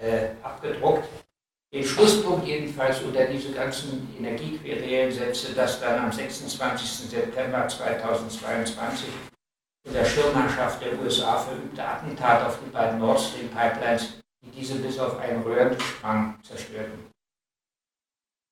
[0.00, 1.08] äh, abgedruckt.
[1.72, 7.10] Den Schlusspunkt jedenfalls unter diese ganzen Energiequerelen setzte das dann am 26.
[7.10, 9.08] September 2022
[9.86, 14.76] in der Schirmherrschaft der USA verübte Attentat auf die beiden Nord Stream Pipelines die diese
[14.76, 17.10] bis auf einen Röhrenstrang zerstörten.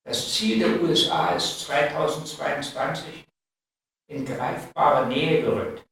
[0.05, 3.27] Das Ziel der USA ist 2022
[4.09, 5.85] in greifbare Nähe gerückt.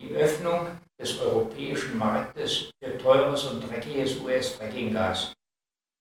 [0.00, 5.32] Die Öffnung des europäischen Marktes für teures und dreckiges US-Frackinggas.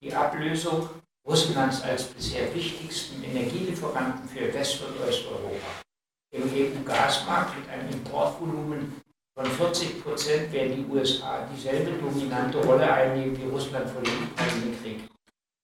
[0.02, 0.89] Die Ablösung
[1.26, 5.82] Russlands als bisher wichtigsten Energielieferanten für West- und Osteuropa.
[6.34, 9.02] Im EU-Gasmarkt mit einem Importvolumen
[9.36, 15.10] von 40 Prozent werden die USA dieselbe dominante Rolle einnehmen wie Russland vor dem Ukraine-Krieg.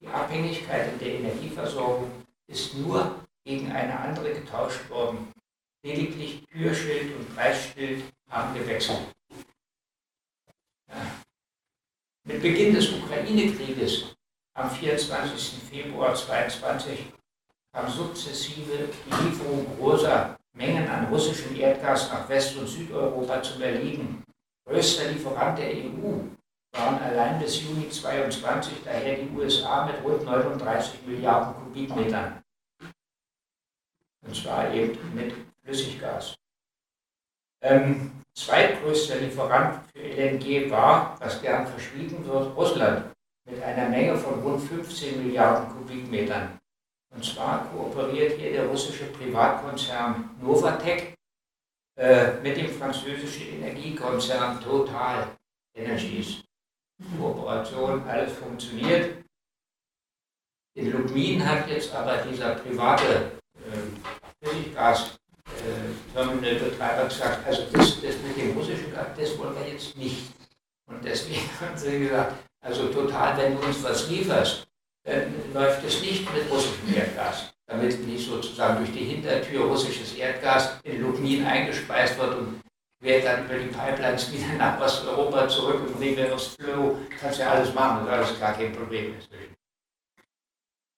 [0.01, 2.09] Die Abhängigkeit in der Energieversorgung
[2.47, 5.31] ist nur gegen eine andere getauscht worden.
[5.83, 9.13] Lediglich Türschild und Preisschild haben gewechselt.
[10.89, 11.21] Ja.
[12.25, 14.15] Mit Beginn des Ukraine-Krieges
[14.55, 15.63] am 24.
[15.69, 17.13] Februar 2022
[17.71, 24.23] kam sukzessive die Lieferung großer Mengen an russischem Erdgas nach West- und Südeuropa zu erliegen.
[24.65, 26.19] Größter Lieferant der EU
[26.71, 32.43] waren allein bis Juni 2022 daher die USA mit rund 39 Milliarden Kubikmetern.
[34.21, 35.33] Und zwar eben mit
[35.63, 36.35] Flüssiggas.
[37.61, 43.05] Ähm, zweitgrößter Lieferant für LNG war, was gern verschwiegen wird, Russland
[43.45, 46.59] mit einer Menge von rund 15 Milliarden Kubikmetern.
[47.15, 51.15] Und zwar kooperiert hier der russische Privatkonzern Novatec
[51.97, 55.35] äh, mit dem französischen Energiekonzern Total
[55.75, 56.43] Energies.
[57.17, 59.23] Kooperation, alles funktioniert.
[60.75, 68.35] In Lubmin hat jetzt aber dieser private äh, Flüssiggas-Terminalbetreiber äh, gesagt, also das, das mit
[68.37, 70.31] dem russischen Gas, das wollen wir jetzt nicht.
[70.87, 74.68] Und deswegen haben sie gesagt, also total, wenn du uns was lieferst,
[75.03, 80.79] dann läuft es nicht mit russischem Erdgas, damit nicht sozusagen durch die Hintertür russisches Erdgas
[80.83, 82.61] in Lubmin eingespeist wird und
[83.01, 87.73] wer dann über die Pipelines wieder nach Osteuropa zurück im Reverse Flow, kannst ja alles
[87.73, 89.55] machen, das ist gar kein Problem inzwischen.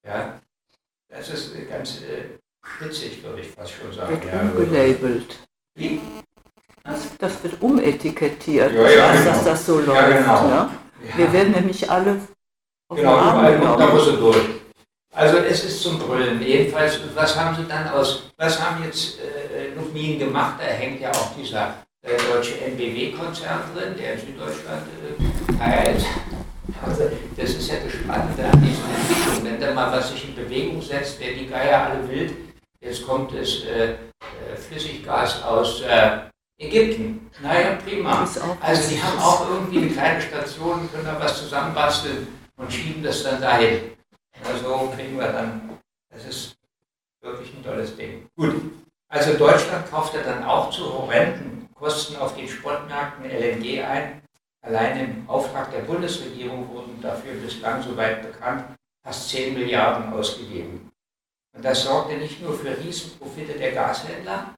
[0.06, 0.42] Ja,
[1.10, 2.40] das ist ganz äh,
[2.80, 4.12] witzig, würde ich fast schon sagen.
[4.12, 5.40] Wird ja, umgelabelt.
[5.76, 6.02] Wie?
[6.84, 9.36] Das, das wird umetikettiert, ja, ja, dass, genau.
[9.36, 10.10] dass das so läuft.
[10.10, 10.48] Ja, genau.
[10.48, 10.70] ne?
[11.16, 12.20] Wir werden nämlich alle
[12.92, 13.98] auf Genau, überall kommt genommen.
[13.98, 14.38] Russe durch.
[15.14, 16.42] Also es ist zum Brüllen.
[16.42, 20.56] Jedenfalls, was haben sie dann aus, was haben jetzt äh, Lubmin gemacht?
[20.60, 26.06] Da hängt ja auch dieser äh, deutsche NBW-Konzern drin, der in Süddeutschland äh, teilt.
[26.86, 29.46] Also, das ist ja das Spannende an diesen Entwicklungen.
[29.46, 32.34] Wenn da mal was sich in Bewegung setzt, werden die Geier alle wild.
[32.80, 33.96] jetzt kommt es äh, äh,
[34.58, 36.20] Flüssiggas aus äh,
[36.58, 37.30] Ägypten.
[37.42, 38.26] Naja, prima.
[38.62, 43.24] Also die haben auch irgendwie eine kleine Station, können da was zusammenbasteln und schieben das
[43.24, 43.98] dann dahin.
[44.44, 46.56] Also kriegen wir dann, das ist
[47.22, 48.28] wirklich ein tolles Ding.
[48.36, 48.56] Gut,
[49.10, 54.22] also Deutschland kauft ja dann auch zu horrenden Kosten auf den Sportmärkten LNG ein.
[54.64, 58.66] Allein im Auftrag der Bundesregierung wurden dafür bislang, soweit bekannt,
[59.04, 60.92] fast 10 Milliarden ausgegeben.
[61.54, 64.54] Und das sorgte nicht nur für Riesenprofite der Gashändler,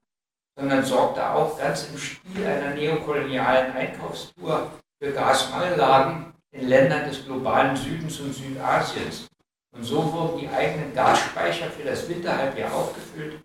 [0.56, 7.76] sondern sorgte auch ganz im Stil einer neokolonialen Einkaufstour für Gasmangellagen in Ländern des globalen
[7.76, 9.26] Südens und Südasiens.
[9.72, 13.42] Und so wurden die eigenen Gasspeicher für das Winterhalbjahr aufgefüllt,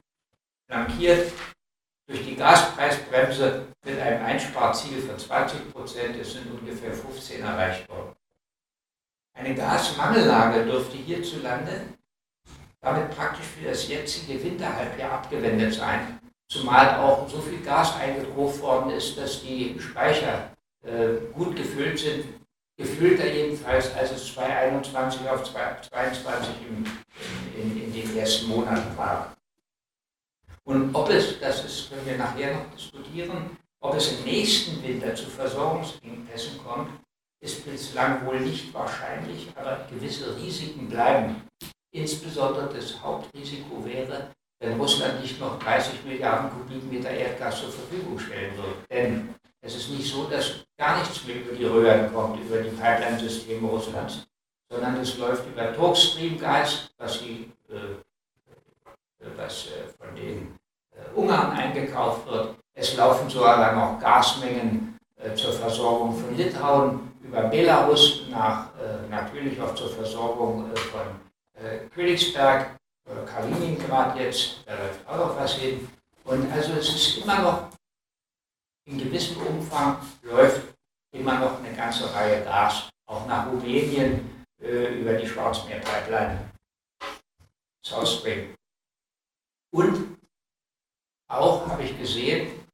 [0.68, 1.32] flankiert
[2.08, 6.16] durch die Gaspreisbremse mit einem Einsparziel von 20 Prozent.
[6.18, 8.16] Es sind ungefähr 15 erreicht worden.
[9.34, 11.82] Eine Gasmangellage dürfte hierzulande
[12.82, 18.92] damit praktisch für das jetzige Winterhalbjahr abgewendet sein, zumal auch so viel Gas eingedruckt worden
[18.92, 20.52] ist, dass die Speicher
[20.84, 22.39] äh, gut gefüllt sind,
[22.80, 29.36] gefüllter jedenfalls, als es 2021 auf 2022 in, in, in den ersten Monaten war.
[30.64, 35.14] Und ob es, das ist, können wir nachher noch diskutieren, ob es im nächsten Winter
[35.14, 36.92] zu Versorgungsengpässen kommt,
[37.42, 41.42] ist bislang wohl nicht wahrscheinlich, aber gewisse Risiken bleiben.
[41.92, 48.56] Insbesondere das Hauptrisiko wäre, wenn Russland nicht noch 30 Milliarden Kubikmeter Erdgas zur Verfügung stellen
[48.58, 48.92] wird.
[48.92, 52.70] Denn es ist nicht so, dass gar nichts mehr über die Röhren kommt, über die
[52.70, 54.28] Pipeline-Systeme Russlands,
[54.70, 60.56] sondern es läuft über Turkstream-Gas, was, die, äh, äh, was äh, von den
[60.92, 62.56] äh, Ungarn eingekauft wird.
[62.74, 69.60] Es laufen sogar noch Gasmengen äh, zur Versorgung von Litauen über Belarus nach, äh, natürlich
[69.62, 71.02] auch zur Versorgung von
[71.94, 72.80] Königsberg,
[73.26, 75.90] Kaliningrad jetzt, da läuft auch noch was hin.
[76.24, 77.69] Und also es ist immer noch
[78.90, 80.74] in gewissem Umfang läuft
[81.12, 86.52] immer noch eine ganze Reihe Gas, auch nach Rumänien äh, über die Schwarzmeerpipeline
[87.86, 88.56] South Stream.
[89.72, 90.18] Und
[91.28, 92.66] auch habe ich gesehen,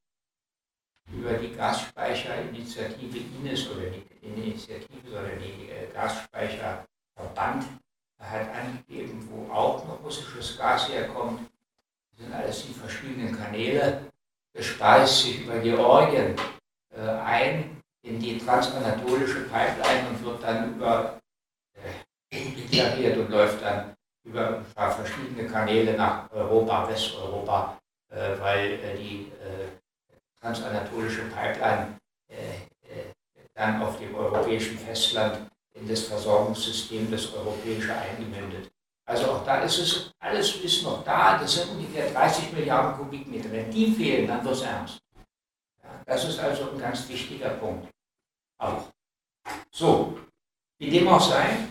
[1.11, 7.65] über die Gasspeicherinitiative INES oder die Initiative oder die äh, Gasspeicherverband
[8.19, 11.49] hat angegeben, wo auch noch russisches Gas herkommt.
[12.11, 14.09] Das sind alles die verschiedenen Kanäle
[14.59, 16.35] speist sich über Georgien
[16.95, 21.19] äh, ein in die transanatolische Pipeline und wird dann über
[22.31, 23.93] äh, und läuft dann
[24.25, 27.79] über verschiedene Kanäle nach Europa, Westeuropa,
[28.11, 29.67] äh, weil äh, die äh,
[30.41, 31.97] transanatolische Pipeline
[32.29, 32.65] äh,
[33.53, 38.69] dann auf dem europäischen Festland in das Versorgungssystem des Europäischen eingemündet
[39.05, 43.51] also auch da ist es, alles ist noch da, das sind ungefähr 30 Milliarden Kubikmeter.
[43.51, 44.99] Wenn die fehlen, dann wird es ernst.
[45.83, 47.87] Ja, das ist also ein ganz wichtiger Punkt.
[48.57, 48.85] Auch.
[49.71, 50.17] So,
[50.79, 51.67] wie dem auch sei,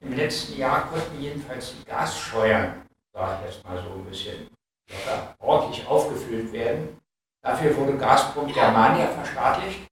[0.00, 4.48] im letzten Jahr konnten jedenfalls die Gasscheuern, sage ich jetzt mal so ein bisschen,
[4.88, 6.98] locker, ordentlich aufgefüllt werden.
[7.42, 9.86] Dafür wurde Gazprom Germania verstaatlicht.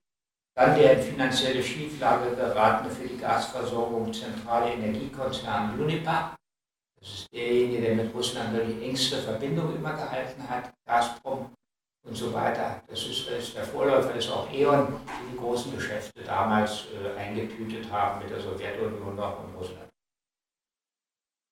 [0.55, 6.38] Dann der in finanzielle Schieflage geratene für die Gasversorgung zentrale Energiekonzern Unipa
[7.01, 11.51] das ist derjenige, der mit Russland die engste Verbindung immer gehalten hat, Gazprom
[12.07, 12.83] und so weiter.
[12.87, 17.19] Das ist, das ist der Vorläufer ist auch E.ON, die die großen Geschäfte damals äh,
[17.19, 19.89] eingetütet haben mit der Sowjetunion noch und Russland.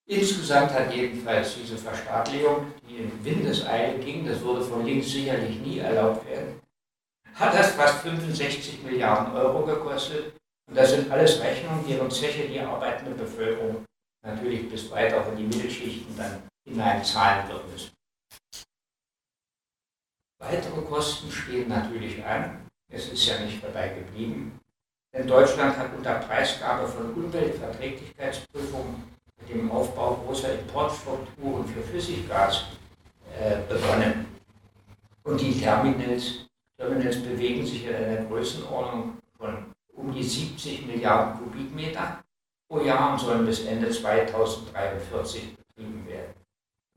[0.08, 5.78] Insgesamt hat jedenfalls diese Verstaatlichung, die in Windeseile ging, das würde von links sicherlich nie
[5.78, 6.60] erlaubt werden,
[7.34, 10.32] hat das fast 65 Milliarden Euro gekostet.
[10.68, 13.84] Und das sind alles Rechnungen, deren Zeche die arbeitende Bevölkerung
[14.26, 17.92] natürlich bis weit auch in die Mittelschichten dann hineinzahlen wird müssen.
[20.38, 22.66] Weitere Kosten stehen natürlich an.
[22.92, 24.60] Es ist ja nicht dabei geblieben.
[25.12, 29.02] Denn Deutschland hat unter Preisgabe von Umweltverträglichkeitsprüfungen
[29.40, 32.66] mit dem Aufbau großer Importstrukturen für Flüssiggas
[33.40, 34.26] äh, begonnen.
[35.24, 42.22] Und die Terminals, Terminals bewegen sich in einer Größenordnung von um die 70 Milliarden Kubikmeter
[42.68, 46.34] pro Jahr und sollen bis Ende 2043 betrieben werden.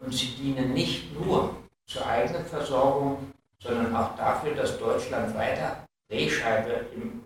[0.01, 1.55] Und sie dienen nicht nur
[1.88, 7.26] zur eigenen Versorgung, sondern auch dafür, dass Deutschland weiter Drehscheibe im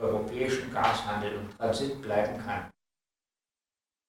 [0.00, 2.70] europäischen Gashandel und Transit bleiben kann.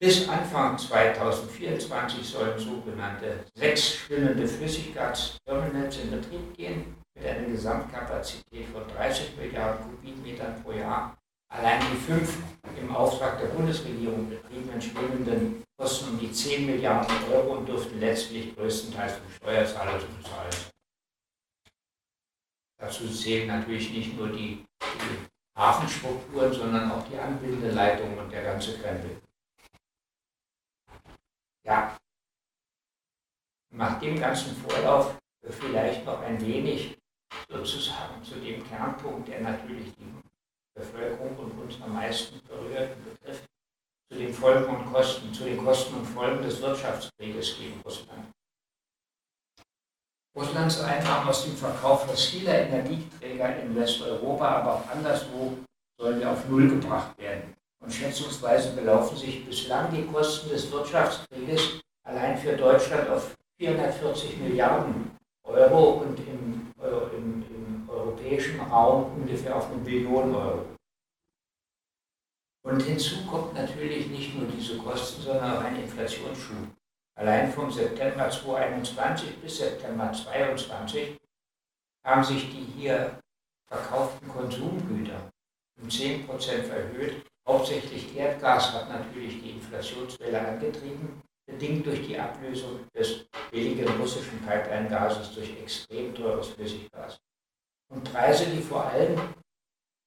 [0.01, 8.87] Bis Anfang 2024 sollen sogenannte sechs schwimmende Flüssiggasterminals in Betrieb gehen, mit einer Gesamtkapazität von
[8.87, 11.15] 30 Milliarden Kubikmetern pro Jahr
[11.49, 12.37] Allein die fünf
[12.77, 18.55] im Auftrag der Bundesregierung betriebenen schwimmenden kosten um die 10 Milliarden Euro und dürften letztlich
[18.55, 20.53] größtenteils vom Steuerzahler zu bezahlen.
[22.79, 25.27] Dazu zählen natürlich nicht nur die, die
[25.57, 29.21] Hafenstrukturen, sondern auch die anbildende Leitung und der ganze Krempel.
[31.65, 31.97] Ja,
[33.73, 36.97] nach dem ganzen Vorlauf vielleicht noch ein wenig
[37.49, 40.24] sozusagen zu dem Kernpunkt, der natürlich die
[40.75, 43.45] Bevölkerung und uns am meisten berührt und betrifft,
[44.11, 48.31] zu den Folgen und Kosten, zu den Kosten und Folgen des Wirtschaftskrieges gegen Russland.
[50.35, 55.57] Russlands Einnahmen aus dem Verkauf fossiler Energieträger in Westeuropa, aber auch anderswo,
[55.97, 57.53] sollen auf Null gebracht werden.
[57.81, 65.11] Und schätzungsweise belaufen sich bislang die Kosten des Wirtschaftskrieges allein für Deutschland auf 440 Milliarden
[65.45, 70.65] Euro und im, äh, im, im europäischen Raum ungefähr auf eine Billion Euro.
[72.65, 76.67] Und hinzu kommt natürlich nicht nur diese Kosten, sondern auch ein Inflationsschub.
[77.17, 81.17] Allein vom September 2021 bis September 2022
[82.05, 83.17] haben sich die hier
[83.69, 85.31] verkauften Konsumgüter
[85.81, 87.25] um 10% verhöht.
[87.47, 95.33] Hauptsächlich Erdgas hat natürlich die Inflationswelle angetrieben, bedingt durch die Ablösung des billigen russischen Pipeline-Gases
[95.33, 97.17] durch extrem teures Flüssiggas.
[97.89, 99.19] Und Preise, die vor allem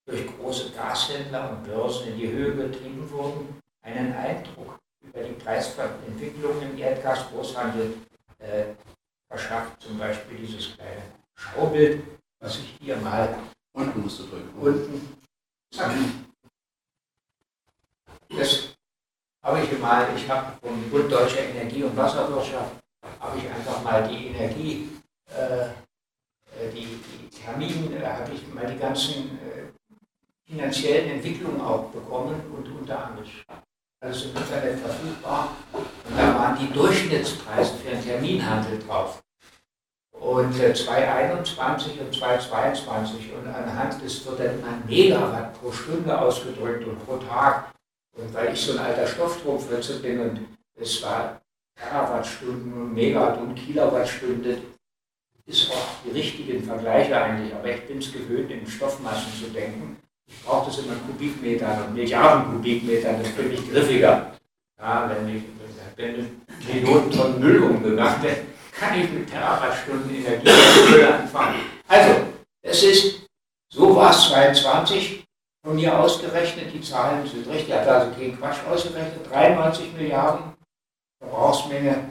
[0.07, 6.61] durch große Gashändler und Börsen in die Höhe getrieben wurden, einen Eindruck über die Preisentwicklung
[6.63, 7.95] im Erdgasgroßhandel
[8.39, 8.65] äh,
[9.29, 9.81] verschafft.
[9.83, 11.03] Zum Beispiel dieses kleine
[11.35, 12.03] Schaubild,
[12.41, 13.37] was ich hier mal
[13.73, 14.59] unten musst du drücken.
[14.59, 15.19] Unten.
[15.73, 15.93] Zack.
[18.31, 18.75] Das
[19.43, 22.77] habe ich mal, ich habe vom Bund Deutscher Energie- und Wasserwirtschaft,
[23.21, 24.89] habe ich einfach mal die Energie,
[25.31, 25.69] äh, äh
[26.75, 32.81] die, die Termin, äh, habe ich mal die ganzen äh, finanziellen Entwicklungen auch bekommen und
[32.81, 33.27] unter anderem
[34.01, 35.57] alles im Internet verfügbar.
[35.73, 39.23] Und da waren die Durchschnittspreise für den Terminhandel drauf.
[40.13, 46.87] Und äh, 2021 und 2022 und anhand des wird dann immer Megawatt pro Stunde ausgedrückt
[46.87, 47.73] und pro Tag.
[48.17, 50.41] Und weil ich so ein alter Stoffstromfritze bin und
[50.75, 51.41] es war
[51.77, 54.59] Terawattstunden und Megawatt und Kilowattstunde,
[55.49, 59.97] ist auch die richtigen Vergleiche eigentlich, aber ich bin es gewöhnt, in Stoffmassen zu denken.
[60.27, 64.33] Ich brauche das immer in Kubikmetern und Milliarden Kubikmetern, das bin ich griffiger.
[64.79, 65.43] Ja, wenn, ich,
[65.97, 68.39] wenn Millionen Tonnen Müll umgegangen wird,
[68.79, 71.61] kann ich mit Terawattstunden Energie anfangen.
[71.89, 72.15] Also,
[72.63, 73.27] es ist,
[73.73, 75.25] so war es 22
[75.65, 80.53] von mir ausgerechnet, die Zahlen sind richtig, er hat also keinen Quatsch ausgerechnet, 93 Milliarden,
[81.19, 82.11] Verbrauchsmenge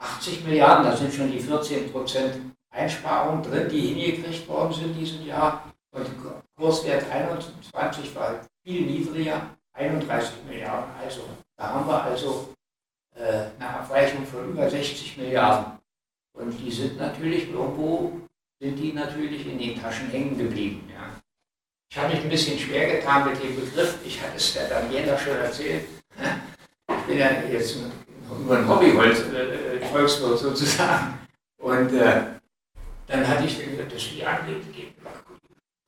[0.00, 1.92] 80 Milliarden, da sind schon die 14
[2.70, 5.72] Einsparungen drin, die hingekriegt worden sind in diesem Jahr.
[5.90, 6.06] Und
[6.56, 10.90] Kurswert 21 war viel niedriger, 31 Milliarden.
[11.02, 11.22] Also
[11.56, 12.54] da haben wir also
[13.14, 15.78] äh, eine Abweichung von über 60 Milliarden.
[16.36, 18.20] Und die sind natürlich irgendwo,
[18.60, 20.88] sind die natürlich in den Taschen hängen geblieben.
[20.92, 21.20] Ja.
[21.90, 25.18] Ich habe mich ein bisschen schwer getan mit dem Begriff, ich hatte es der Daniela
[25.18, 25.88] schon erzählt.
[26.90, 31.18] Ich bin ja jetzt nur ein Hobbyvolkswirt äh, sozusagen.
[31.60, 32.37] Und äh,
[33.08, 34.94] dann hatte ich das wie angegeben,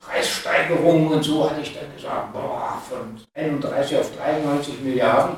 [0.01, 5.35] Preissteigerungen und so hatte ich dann gesagt, boah, von 31 auf 93 Milliarden.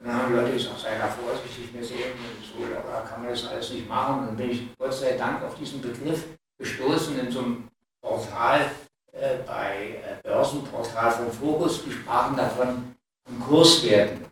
[0.00, 2.12] Und dann haben Leute gesagt, sei da vorsichtig, wir sehen,
[2.42, 4.20] so da kann man das alles nicht machen.
[4.20, 6.24] Und dann bin ich Gott sei Dank auf diesen Begriff
[6.58, 7.68] gestoßen in so einem
[8.00, 8.70] Portal
[9.12, 12.94] äh, bei äh, Börsenportal von Focus, die sprachen davon
[13.26, 14.27] von Kurswerten.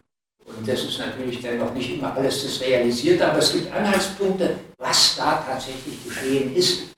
[0.46, 4.58] Und das ist natürlich dann noch nicht immer alles das realisiert, aber es gibt Anhaltspunkte,
[4.78, 6.94] was da tatsächlich geschehen ist.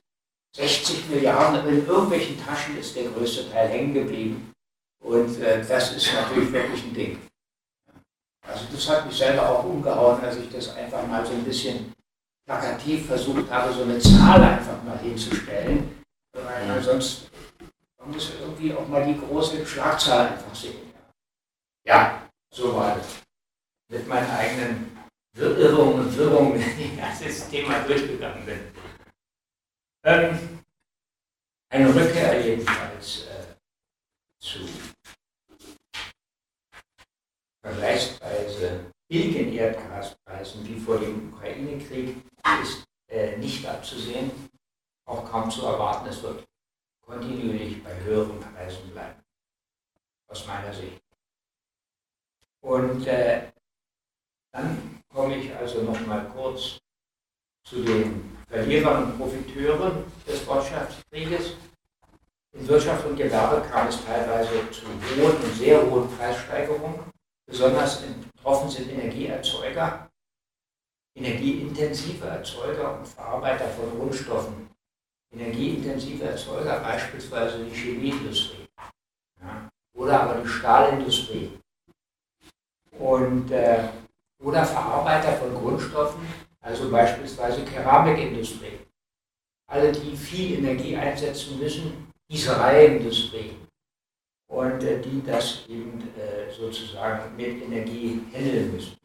[0.55, 4.51] 60 Milliarden in irgendwelchen Taschen ist der größte Teil hängen geblieben.
[5.03, 7.19] Und äh, das ist natürlich wirklich ein Ding.
[8.47, 11.93] Also das hat mich selber auch umgehauen, als ich das einfach mal so ein bisschen
[12.45, 16.03] plakativ versucht habe, so eine Zahl einfach mal hinzustellen.
[16.33, 17.29] Weil sonst
[17.99, 20.93] man muss irgendwie auch mal die große Schlagzahl einfach sehen.
[21.85, 23.28] Ja, so war das.
[23.89, 24.97] Mit meinen eigenen
[25.35, 28.59] Irrungen und Wirrungen, ich das Thema durchgegangen bin.
[30.03, 30.59] Ähm,
[31.69, 33.55] eine Rückkehr jedenfalls äh,
[34.39, 34.59] zu
[37.61, 42.17] vergleichsweise billigen Erdgaspreisen wie vor dem Ukraine-Krieg
[42.61, 44.31] ist äh, nicht abzusehen,
[45.05, 46.07] auch kaum zu erwarten.
[46.07, 46.45] Es wird
[47.01, 49.19] kontinuierlich bei höheren Preisen bleiben,
[50.27, 51.01] aus meiner Sicht.
[52.61, 53.51] Und äh,
[54.51, 56.77] dann komme ich also noch mal kurz
[57.65, 61.55] zu den Verlierern und Profiteuren des Wirtschaftskrieges.
[62.53, 66.99] In Wirtschaft und Gewerbe kam es teilweise zu hohen und sehr hohen Preissteigerungen,
[67.45, 68.01] besonders
[68.35, 70.09] Betroffen sind Energieerzeuger,
[71.15, 74.69] energieintensive Erzeuger und Verarbeiter von Rohstoffen.
[75.31, 78.67] Energieintensive Erzeuger, beispielsweise die Chemieindustrie
[79.39, 81.59] ja, oder aber die Stahlindustrie
[82.97, 83.89] und, äh,
[84.41, 86.21] oder Verarbeiter von Grundstoffen,
[86.61, 88.79] also beispielsweise Keramikindustrie.
[89.67, 93.55] Alle, die viel Energie einsetzen müssen, Gießereiindustrie
[94.49, 98.97] und äh, die das eben äh, sozusagen mit Energie handeln müssen,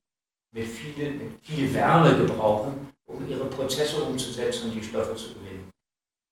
[0.52, 5.70] mit viel, mit viel Wärme gebrauchen, um ihre Prozesse umzusetzen und die Stoffe zu gewinnen.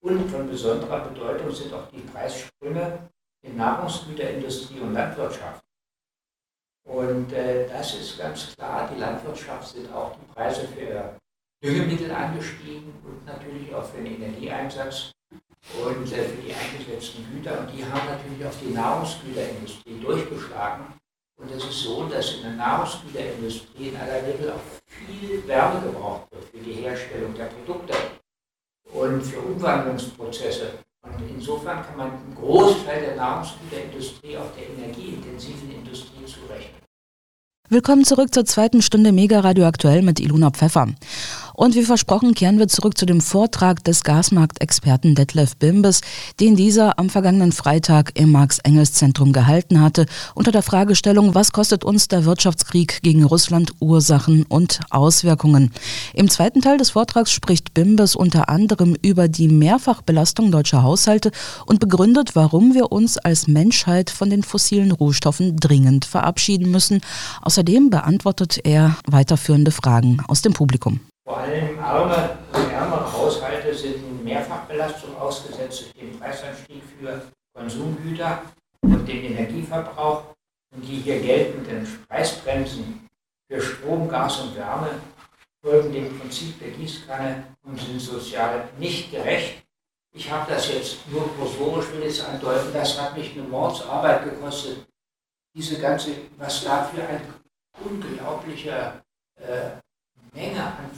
[0.02, 3.10] Und von besonderer Bedeutung sind auch die Preissprünge
[3.42, 5.62] in Nahrungsgüterindustrie und Landwirtschaft.
[6.84, 11.16] Und äh, das ist ganz klar, die Landwirtschaft sind auch die Preise für
[11.62, 15.12] Düngemittel angestiegen und natürlich auch für den Energieeinsatz
[15.84, 17.60] und äh, für die eingesetzten Güter.
[17.60, 20.86] Und die haben natürlich auch die Nahrungsgüterindustrie durchgeschlagen.
[21.40, 26.30] Und es ist so, dass in der Nahrungsgüterindustrie in aller Regel auch viel Wärme gebraucht
[26.30, 27.94] wird für die Herstellung der Produkte
[28.92, 30.78] und für Umwandlungsprozesse.
[31.04, 36.80] Und insofern kann man einen Großteil der Nahrungsgüterindustrie auch der energieintensiven Industrie zurechnen.
[37.68, 40.88] Willkommen zurück zur zweiten Stunde Mega Radio Aktuell mit Ilona Pfeffer.
[41.54, 46.00] Und wie versprochen kehren wir zurück zu dem Vortrag des Gasmarktexperten Detlef Bimbes,
[46.40, 52.08] den dieser am vergangenen Freitag im Marx-Engels-Zentrum gehalten hatte, unter der Fragestellung, was kostet uns
[52.08, 55.70] der Wirtschaftskrieg gegen Russland Ursachen und Auswirkungen.
[56.14, 61.30] Im zweiten Teil des Vortrags spricht Bimbes unter anderem über die Mehrfachbelastung deutscher Haushalte
[61.66, 67.00] und begründet, warum wir uns als Menschheit von den fossilen Rohstoffen dringend verabschieden müssen.
[67.42, 71.00] Außerdem beantwortet er weiterführende Fragen aus dem Publikum.
[71.32, 77.22] Vor allem arme und ärmere Haushalte sind Mehrfachbelastung ausgesetzt durch den Preisanstieg für
[77.56, 78.42] Konsumgüter
[78.82, 80.34] und den Energieverbrauch.
[80.74, 83.08] Und die hier geltenden Preisbremsen
[83.48, 84.90] für Strom, Gas und Wärme
[85.64, 89.64] folgen dem Prinzip der Gießkanne und sind sozial nicht gerecht.
[90.14, 94.86] Ich habe das jetzt nur kursorisch, will ich andeuten, das hat mich eine Mordsarbeit gekostet.
[95.56, 97.22] Diese ganze, was da für ein
[97.82, 99.02] unglaublicher
[99.40, 99.70] äh,
[100.34, 100.90] Menge an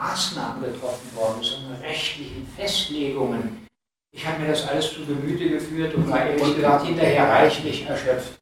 [0.00, 3.66] Maßnahmen getroffen worden sind, rechtlichen Festlegungen.
[4.12, 8.38] Ich habe mir das alles zu Gemüte geführt und war ehrlich gesagt hinterher reichlich erschöpft.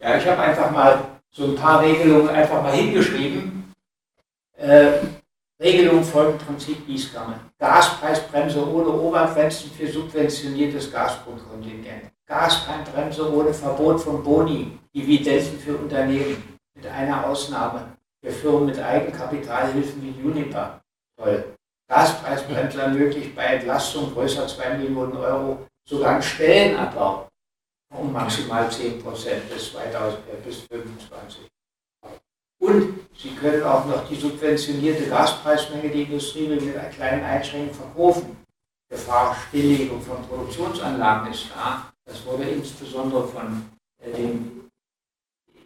[0.00, 3.74] Ja, ich habe einfach mal so ein paar Regelungen einfach mal hingeschrieben.
[4.56, 4.92] Äh,
[5.60, 7.38] Regelung folgt Prinzip Gießkanne.
[7.58, 12.10] Gaspreisbremse ohne Obergrenzen für subventioniertes Gasgrundkontingent.
[12.26, 20.02] Gaspreisbremse ohne Verbot von Boni, Dividenden für Unternehmen, mit einer Ausnahme für Firmen mit Eigenkapitalhilfen
[20.02, 20.80] wie Juniper.
[21.16, 21.56] Toll.
[21.88, 27.28] Gaspreisbremse ermöglicht bei Entlastung größer 2 Millionen Euro sogar einen Stellenabbau
[27.92, 31.48] um maximal 10 Prozent bis, 2025.
[32.60, 38.36] Und Sie können auch noch die subventionierte Gaspreismenge, die Industrie mit einer kleinen Einschränkung verkaufen.
[38.88, 41.92] Gefahr Stilllegung von Produktionsanlagen ist da.
[42.04, 43.70] Das wurde insbesondere von
[44.02, 44.70] äh, dem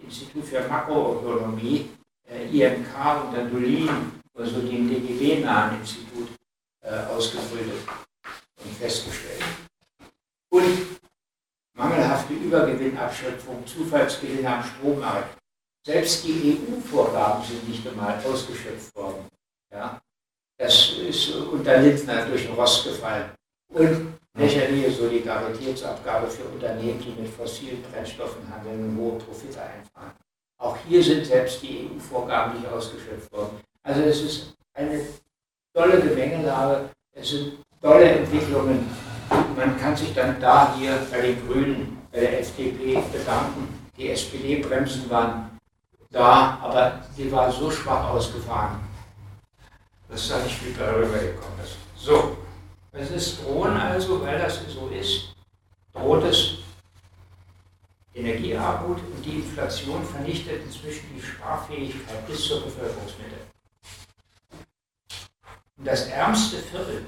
[0.03, 6.29] Institut für Makroökonomie äh, IMK und dann Dolin, also dem DGB-nahen Institut,
[6.83, 7.83] äh, ausgebrütet
[8.65, 9.43] und festgestellt.
[10.51, 11.01] Und
[11.75, 15.37] mangelhafte Übergewinnabschöpfung, Zufallsgewinne am Strommarkt.
[15.87, 19.29] Selbst die EU-Vorgaben sind nicht einmal ausgeschöpft worden.
[19.71, 20.01] Ja?
[20.57, 23.31] Das ist unter Lindner durch den Rost gefallen.
[23.69, 30.13] Und lächerliche Solidaritätsabgabe für Unternehmen, die mit fossilen Brennstoffen handeln und hohe Profite einfahren.
[30.59, 33.61] Auch hier sind selbst die EU-Vorgaben nicht ausgeschöpft worden.
[33.83, 35.01] Also es ist eine
[35.75, 38.89] tolle Gemengelage, es sind tolle Entwicklungen.
[39.57, 43.69] Man kann sich dann da hier bei den Grünen, bei der FDP bedanken.
[43.97, 45.59] Die SPD-Bremsen waren
[46.11, 48.81] da, aber sie war so schwach ausgefahren,
[50.09, 51.77] dass da nicht viel darüber gekommen ist.
[51.97, 52.37] So,
[52.93, 55.35] es ist drohen also, weil das so ist,
[55.93, 56.64] droht es
[58.15, 63.37] Energiearmut und die Inflation vernichtet inzwischen die Sparfähigkeit bis zur Bevölkerungsmitte.
[65.77, 67.05] Und das ärmste Viertel,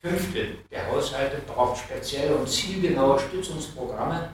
[0.00, 4.30] Fünftel der Haushalte braucht spezielle und zielgenaue Stützungsprogramme,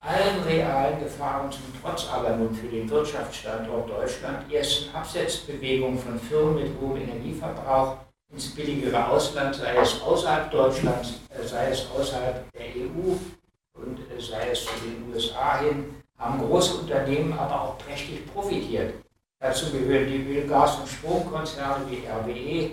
[0.00, 6.54] allen realen Gefahren zum Trotz aber nun für den Wirtschaftsstandort Deutschland ersten Absetzbewegungen von Firmen
[6.54, 7.98] mit hohem Energieverbrauch
[8.32, 13.16] ins billigere Ausland, sei es außerhalb Deutschlands, äh, sei es außerhalb der EU
[13.84, 18.94] und äh, sei es zu den USA hin, haben große Unternehmen aber auch prächtig profitiert.
[19.40, 22.70] Dazu gehören die Öl-, Gas- und Stromkonzerne wie RWE,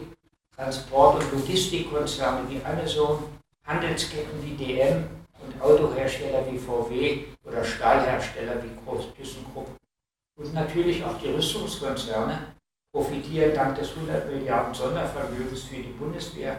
[0.55, 3.23] Transport- und Logistikkonzerne wie Amazon,
[3.65, 5.05] Handelsketten wie DM,
[5.41, 9.69] und Autohersteller wie VW oder Stahlhersteller wie Groß ThyssenKrupp
[10.37, 12.55] und natürlich auch die Rüstungskonzerne
[12.91, 16.57] profitieren dank des 100 Milliarden Sondervermögens für die Bundeswehr.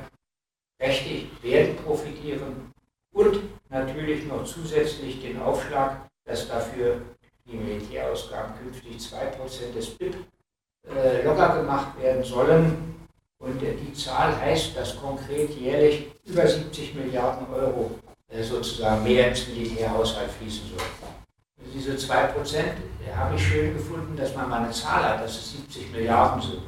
[0.80, 2.72] Rechtlich werden profitieren
[3.12, 3.40] und
[3.70, 7.00] natürlich noch zusätzlich den Aufschlag, dass dafür
[7.46, 10.14] die Militärausgaben künftig 2% des BIP
[10.88, 12.94] äh, locker gemacht werden sollen.
[13.38, 17.92] Und äh, die Zahl heißt, dass konkret jährlich über 70 Milliarden Euro
[18.28, 20.86] äh, sozusagen mehr ins Militärhaushalt fließen soll.
[21.72, 22.32] Diese 2%
[23.14, 26.62] habe ich schön gefunden, dass man mal eine Zahl hat, dass es 70 Milliarden sind.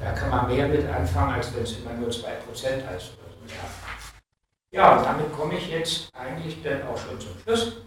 [0.00, 3.12] Da kann man mehr mit anfangen, als wenn es immer nur 2% heißt.
[3.48, 3.83] Ja,
[4.74, 7.84] und damit komme ich jetzt eigentlich dann auch schon zum Schluss.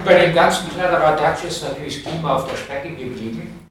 [0.00, 3.68] Über den ganzen Kladderadatsch ist natürlich das Klima auf der Strecke geblieben.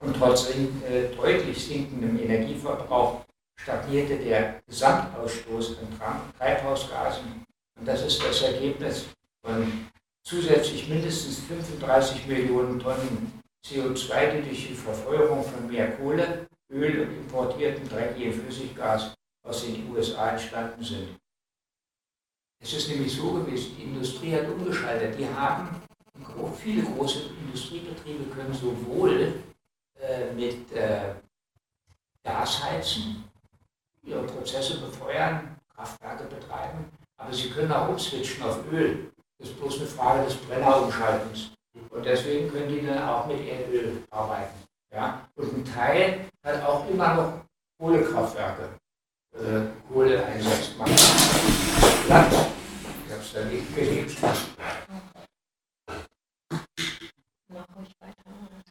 [0.00, 3.24] Und trotz äh, deutlich sinkendem Energieverbrauch
[3.56, 7.46] stagnierte der Gesamtausstoß an Treibhausgasen.
[7.80, 9.06] Und das ist das Ergebnis
[9.42, 9.88] von
[10.22, 17.16] zusätzlich mindestens 35 Millionen Tonnen CO2, die durch die Verfeuerung von mehr Kohle, Öl und
[17.16, 19.14] importiertem dreckigen Flüssiggas
[19.44, 21.20] aus den USA entstanden sind.
[22.60, 25.18] Es ist nämlich so gewesen, die Industrie hat umgeschaltet.
[25.18, 25.82] Die haben,
[26.56, 29.34] viele große Industriebetriebe können sowohl
[30.00, 31.14] äh, mit äh,
[32.22, 33.24] Gas heizen,
[34.02, 36.86] ihre Prozesse befeuern, Kraftwerke betreiben,
[37.18, 39.10] aber sie können auch umswitchen auf Öl.
[39.38, 41.50] Das ist bloß eine Frage des Brennerumschaltens.
[41.90, 44.62] Und deswegen können die dann auch mit Erdöl arbeiten.
[44.92, 45.28] Ja?
[45.34, 47.32] Und ein Teil hat auch immer noch
[47.78, 48.78] Kohlekraftwerke.
[49.34, 50.78] Äh, Kohle einsetzt.
[50.78, 50.88] Man
[52.08, 52.32] Land.
[53.04, 54.16] Ich habe es da nicht gelebt.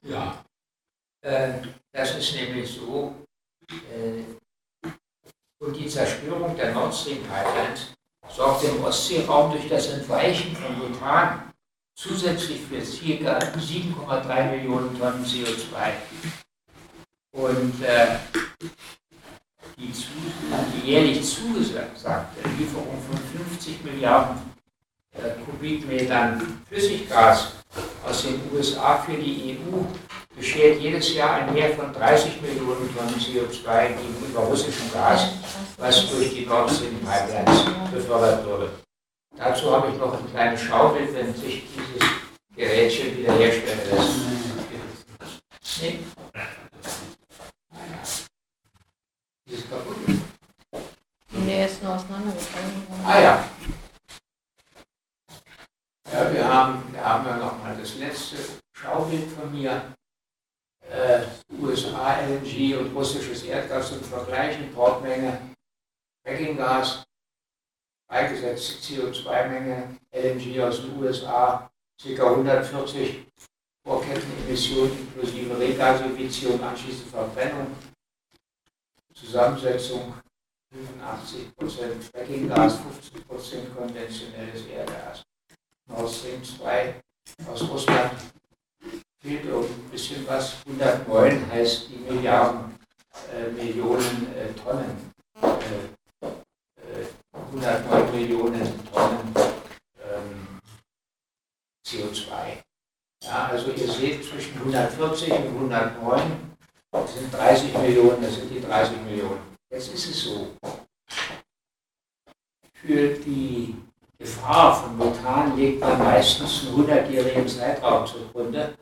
[0.04, 0.46] Ja.
[1.22, 1.54] Äh,
[1.92, 3.14] das ist nämlich so.
[3.92, 4.24] Äh,
[5.60, 7.94] und die Zerstörung der Nord Stream Pipelines
[8.30, 11.54] sorgt im Ostseeraum durch das Entweichen von Methan
[11.96, 13.38] zusätzlich für ca.
[13.40, 15.92] 7,3 Millionen Tonnen CO2.
[17.32, 18.18] Und äh,
[19.78, 20.08] die, zu,
[20.76, 23.18] die, jährlich zugesagte Lieferung von
[23.50, 24.38] 50 Milliarden
[25.14, 27.54] äh, Kubikmetern Flüssiggas
[28.06, 29.78] aus den USA für die EU
[30.36, 35.30] beschert jedes Jahr ein Mehr von 30 Millionen Tonnen CO2 gegenüber russischem Gas,
[35.78, 38.70] was durch die Nord Stream Pipelines befördert wurde.
[39.36, 42.10] Dazu habe ich noch ein kleines Schaubild, wenn sich dieses
[42.56, 44.34] Gerätchen wiederherstellen lässt.
[45.82, 46.00] Nee.
[49.52, 49.98] Ist kaputt?
[51.32, 52.88] Nee, ist nur auseinandergefallen.
[53.06, 53.50] Ah ja.
[56.12, 58.38] Ja, wir haben, wir haben ja noch mal das letzte
[58.74, 59.96] Schaubild von mir.
[60.90, 61.24] Äh,
[61.60, 65.56] USA LNG und russisches Erdgas zum Vergleich, Importmenge,
[66.24, 67.04] Frackinggas,
[68.08, 71.70] freigesetzte CO2-Menge, LNG aus den USA,
[72.02, 72.30] ca.
[72.30, 73.26] 140
[73.86, 77.76] Vorkettenemissionen inklusive Regasifikation, anschließend Verbrennung,
[79.14, 80.14] Zusammensetzung
[80.74, 85.24] 85% Frackinggas, 50% konventionelles Erdgas.
[85.88, 87.02] Nord Stream 2
[87.48, 88.12] aus Russland
[89.22, 90.58] fehlt ein bisschen was.
[90.66, 92.76] 109 heißt die Milliarden,
[93.32, 95.12] äh, Millionen äh, Tonnen.
[95.42, 95.94] Äh,
[97.52, 99.34] 109 äh, Millionen Tonnen
[100.02, 100.60] ähm,
[101.88, 102.64] CO2.
[103.24, 106.53] Ja, also ihr seht zwischen 140 und 109
[106.94, 109.58] das sind 30 Millionen, das sind die 30 Millionen.
[109.72, 110.56] Jetzt ist es so.
[112.74, 113.76] Für die
[114.20, 118.76] Gefahr von Methan legt man meistens einen 100-jährigen Zeitraum zugrunde.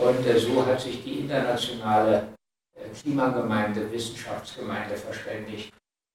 [0.00, 2.34] Und äh, so hat sich die internationale
[2.76, 5.72] äh, Klimagemeinde, Wissenschaftsgemeinde verständigt.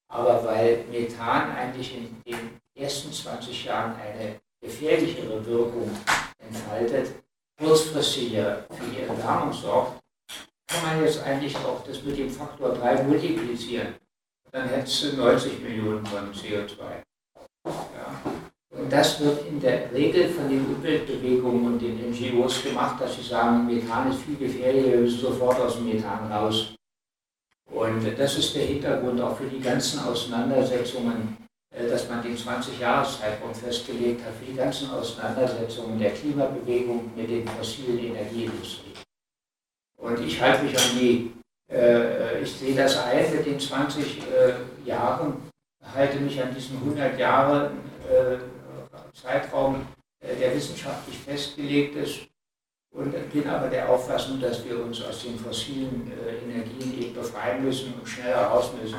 [0.08, 5.90] Aber weil Methan eigentlich in den ersten 20 Jahren eine gefährlichere Wirkung
[6.38, 7.14] entfaltet,
[7.58, 9.99] kurzfristiger für die Erwärmung sorgt,
[10.70, 13.94] kann man jetzt eigentlich auch das mit dem Faktor 3 multiplizieren.
[14.52, 16.78] Dann hättest du 90 Millionen Tonnen CO2.
[17.66, 18.32] Ja.
[18.72, 23.22] Und das wird in der Regel von den Umweltbewegungen und den NGOs gemacht, dass sie
[23.22, 26.74] sagen, Methan ist viel gefährlicher, wir müssen sofort aus dem Methan raus.
[27.70, 31.36] Und das ist der Hintergrund auch für die ganzen Auseinandersetzungen,
[31.74, 37.46] äh, dass man den 20-Jahres-Zeitraum festgelegt hat, für die ganzen Auseinandersetzungen der Klimabewegung mit den
[37.46, 38.89] fossilen Energieindustrie.
[40.00, 41.32] Und ich halte mich an die,
[41.70, 45.50] äh, ich sehe das ein mit den 20 äh, Jahren,
[45.94, 47.70] halte mich an diesen 100 Jahre
[48.08, 48.38] äh,
[49.12, 49.86] Zeitraum,
[50.20, 52.20] äh, der wissenschaftlich festgelegt ist
[52.92, 57.62] und bin aber der Auffassung, dass wir uns aus den fossilen äh, Energien eben befreien
[57.62, 58.98] müssen und schneller raus müssen.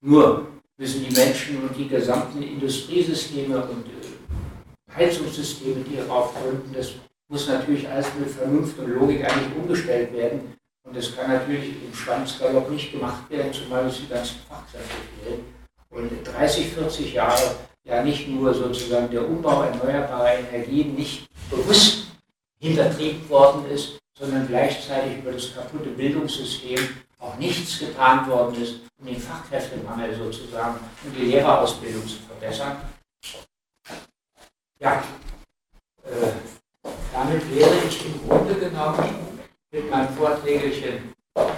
[0.00, 0.46] Nur,
[0.78, 6.92] müssen die Menschen und die gesamten Industriesysteme und äh, Heizungssysteme, die darauf gründen, das
[7.28, 10.54] muss natürlich alles mit Vernunft und Logik eigentlich umgestellt werden.
[10.84, 15.44] Und das kann natürlich im Schwanzgalopp nicht gemacht werden, zumal es die ganzen Fachkräfte fehlen.
[15.90, 22.08] Und 30, 40 Jahre ja nicht nur sozusagen der Umbau erneuerbarer Energien nicht bewusst
[22.60, 26.78] hintertrieben worden ist, sondern gleichzeitig über das kaputte Bildungssystem
[27.18, 32.76] auch nichts getan worden ist, um den Fachkräftemangel sozusagen und die Lehrerausbildung zu verbessern.
[34.80, 35.02] Ja,
[36.04, 36.57] äh,
[37.18, 38.98] damit wäre ich im Grunde genommen
[39.72, 41.50] mit meinem Vorträgelchen am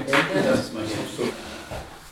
[0.00, 0.64] Ende.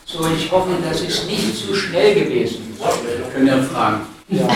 [0.04, 2.78] So, ich hoffe, das ist nicht zu schnell gewesen.
[2.78, 4.06] Wir können ja fragen.
[4.28, 4.42] Ja.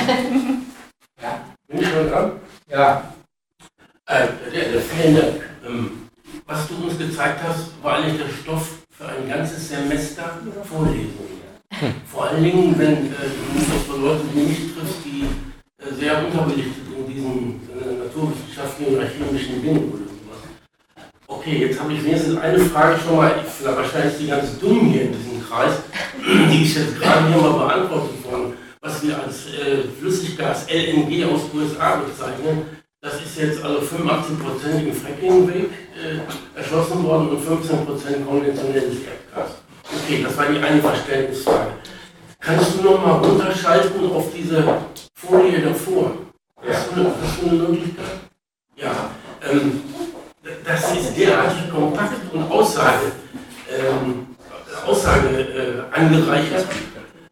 [1.20, 1.44] ja.
[1.66, 2.32] Bin ich schon dran?
[2.68, 3.12] Ja.
[4.06, 4.28] Äh,
[4.80, 5.42] vielen Dank.
[5.66, 6.08] Ähm,
[6.46, 11.40] was du uns gezeigt hast, war eigentlich der Stoff für ein ganzes Semester Vorlesungen.
[11.72, 11.94] Hm.
[12.06, 15.26] Vor allen Dingen, wenn äh, du von Leuten wie mich triffst, die
[15.78, 16.79] äh, sehr unterbelichtet
[17.20, 20.40] diesen äh, naturwissenschaftlichen oder chemischen Dingen sowas.
[21.26, 25.02] Okay, jetzt habe ich wenigstens eine Frage schon mal, ich, wahrscheinlich die ganz dumm hier
[25.02, 25.74] in diesem Kreis,
[26.50, 31.42] die ist jetzt gerade hier mal beantwortet worden, was wir als äh, Flüssiggas LNG aus
[31.54, 38.96] USA bezeichnen das ist jetzt also 85% im Fracking-Weg äh, erschlossen worden und 15% konventionelles
[39.00, 39.52] Erdgas.
[39.84, 41.72] Okay, das war die eine Verständnisfrage.
[42.38, 44.62] Kannst du noch mal runterschalten auf diese
[45.14, 46.12] Folie davor?
[46.62, 46.74] Ja.
[46.74, 48.06] Hast, du eine, hast du eine Möglichkeit?
[48.76, 49.10] Ja.
[49.50, 49.80] Ähm,
[50.64, 53.12] das ist derartig kompakt und Aussage,
[53.68, 54.26] ähm,
[54.86, 56.66] Aussage äh, angereichert,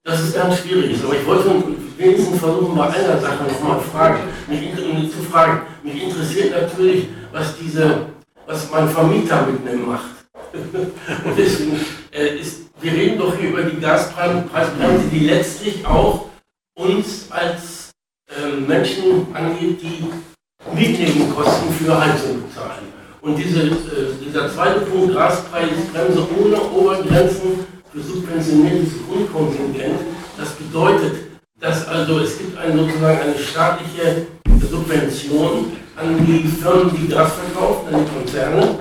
[0.04, 1.04] dass es ganz schwierig ist.
[1.04, 1.62] Aber ich wollte
[1.96, 4.72] wenigstens versuchen, bei einer Sache nochmal fragen, mich,
[5.10, 5.62] zu fragen.
[5.82, 8.06] Mich interessiert natürlich, was diese,
[8.46, 10.10] was mein Vermieter mit mir macht.
[10.52, 11.78] Und deswegen
[12.12, 16.26] äh, ist, wir reden doch hier über die Gaspreisbremse, die letztlich auch
[16.74, 17.77] uns als äh,
[18.66, 20.05] Menschen angeht, die
[20.74, 22.89] Mietnebenkosten für Heizung bezahlen.
[23.20, 30.01] Und diese, äh, dieser zweite Punkt, Gaspreisbremse ohne Obergrenzen für subventioniertes Grundkontingent,
[30.36, 31.28] das bedeutet,
[31.61, 34.26] dass also es gibt eine, sozusagen eine staatliche
[34.70, 38.78] Subvention an die Firmen, die Gas verkaufen, an die Konzerne.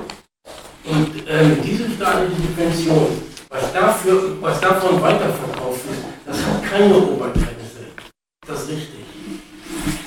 [0.86, 3.08] Und ähm, diese staatliche Subvention,
[3.49, 7.47] was, dafür, was davon weiterverkauft wird, das hat keine Obergrenze.
[8.43, 9.16] Ist das richtig?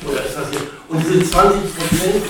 [0.07, 0.63] Oder ist das nicht?
[0.89, 2.25] Und diese 20 Prozent,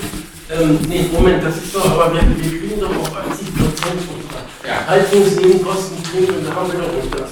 [0.49, 4.67] ähm, nee, Moment, das ist doch, aber wir, wir kriegen doch auf 80 Prozent unserer
[4.67, 4.85] ja.
[4.87, 7.31] Haltungsnebenkosten kriegen und da haben wir doch nicht das.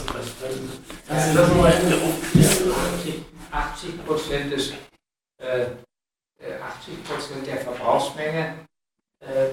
[1.08, 3.26] Kannst du das nochmal aufklären?
[3.52, 4.74] 80 Prozent des
[5.40, 5.66] äh,
[6.62, 8.68] 80 Prozent der Verbrauchsmenge,
[9.20, 9.50] äh,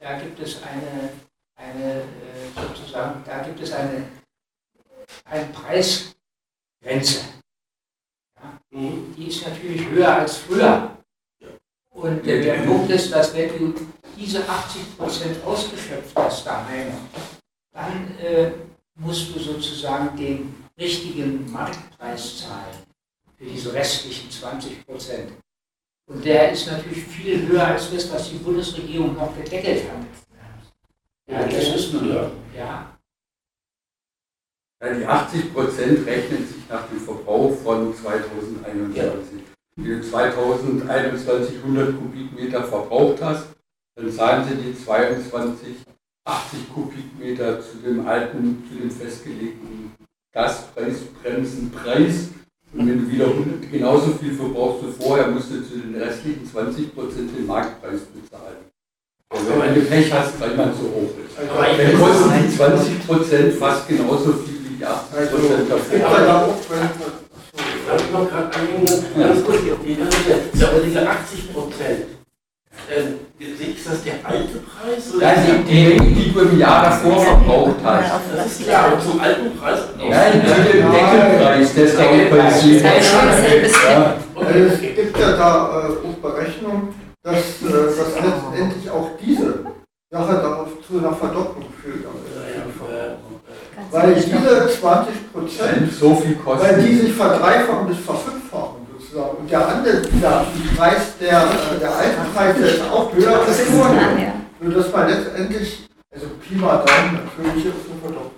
[0.00, 1.10] da gibt es eine,
[1.56, 2.04] eine äh,
[2.54, 4.08] sozusagen, da gibt es eine,
[5.24, 7.20] eine Preisgrenze.
[8.76, 10.90] Die ist natürlich höher als früher.
[11.90, 13.74] Und äh, der Punkt ist, dass wenn du
[14.18, 16.92] diese 80 Prozent ausgeschöpft hast daheim,
[17.72, 18.50] dann äh,
[18.96, 22.76] musst du sozusagen den richtigen Marktpreis zahlen
[23.38, 25.32] für diese restlichen 20 Prozent.
[26.06, 30.06] Und der ist natürlich viel höher als das, was die Bundesregierung noch gedeckelt hat.
[31.28, 32.95] Ja, das ist nur, ja.
[34.84, 38.94] Die 80 Prozent rechnen sich nach dem Verbrauch von 2021.
[38.94, 39.12] Ja.
[39.76, 43.46] Wenn du 2021 100 Kubikmeter verbraucht hast,
[43.96, 45.76] dann zahlen sie die 22
[46.26, 49.92] 80 Kubikmeter zu dem alten, zu dem festgelegten
[50.34, 52.28] Gaspreisbremsenpreis.
[52.74, 56.46] Und wenn du wieder 100, genauso viel verbrauchst wie vorher, musst du zu den restlichen
[56.46, 56.90] 20%
[57.34, 58.66] den Marktpreis bezahlen.
[59.30, 61.38] Und wenn du Pech hast, weil man so hoch ist.
[61.38, 65.98] Dann kosten die 20 fast genauso viel die 80 Prozent davor.
[67.86, 69.58] Darf ich noch gerade ganz kurz,
[70.84, 72.04] diese 80 Prozent,
[72.90, 75.14] ähm, ist das der alte Preis?
[75.14, 78.12] Oder Nein, die, die, die du im Jahr davor verbraucht hast.
[78.34, 79.80] Das ist klar, aber zum alten Preis?
[79.96, 82.12] Nein, zu dem Deckelpreis, der ist auch
[83.84, 84.16] ja.
[84.34, 84.60] Okay.
[84.72, 89.64] Es gibt ja da äh, Berechnungen, dass, äh, dass letztendlich auch diese
[90.10, 92.04] Sache darauf zu einer Verdopplung führt.
[93.90, 96.66] Weil diese 20 Prozent, so viel kosten.
[96.66, 98.86] weil die sich verdreifachen bis verfünffachen.
[99.12, 100.44] So, und der andere, dieser
[100.76, 101.48] Preis, der,
[101.80, 104.34] der alte Preis, der ist auch höher als vorher.
[104.60, 108.30] Nur dass man letztendlich, also Pi mal Daumen, natürlich ist eine Verdopplung.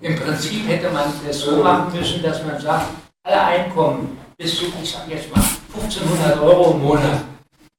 [0.00, 2.86] Im Prinzip hätte man das so machen müssen, dass man sagt,
[3.24, 5.42] alle Einkommen bis zu, ich sag jetzt mal,
[5.74, 7.24] 1500 Euro im Monat,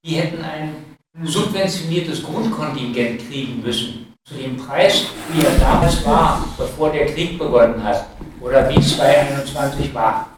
[0.06, 0.76] die hätten ein
[1.24, 4.01] subventioniertes Grundkontingent kriegen müssen.
[4.26, 8.08] Zu dem Preis, wie er damals war, bevor der Krieg begonnen hat,
[8.40, 10.38] oder wie 2021 war.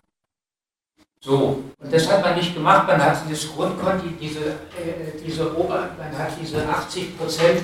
[1.22, 5.90] So, und das hat man nicht gemacht, man hat dieses Grundkonto, diese, äh, diese Ober,
[5.98, 7.64] man hat diese 80 Prozent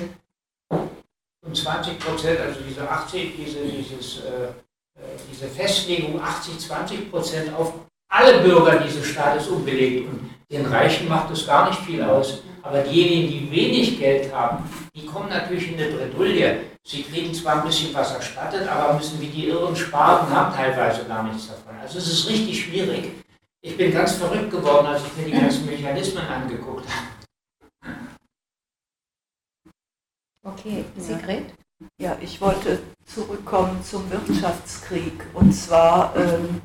[0.70, 4.44] und 20 Prozent, also diese 80, diese, dieses, äh,
[4.98, 7.74] äh diese Festlegung 80, 20 Prozent auf
[8.10, 10.08] alle Bürger dieses Staates umgelegt.
[10.08, 12.42] Und den Reichen macht es gar nicht viel aus.
[12.62, 14.68] Aber diejenigen, die wenig Geld haben,
[15.00, 16.60] die kommen natürlich in eine Bredouille.
[16.84, 20.54] Sie kriegen zwar ein bisschen was erstattet, aber müssen wie die Irren sparen und haben
[20.54, 21.76] teilweise gar nichts davon.
[21.80, 23.12] Also es ist richtig schwierig.
[23.62, 27.06] Ich bin ganz verrückt geworden, als ich mir die ganzen Mechanismen angeguckt habe.
[30.42, 31.54] Okay, Sigrid?
[32.00, 35.26] Ja, ich wollte zurückkommen zum Wirtschaftskrieg.
[35.34, 36.62] Und zwar ähm,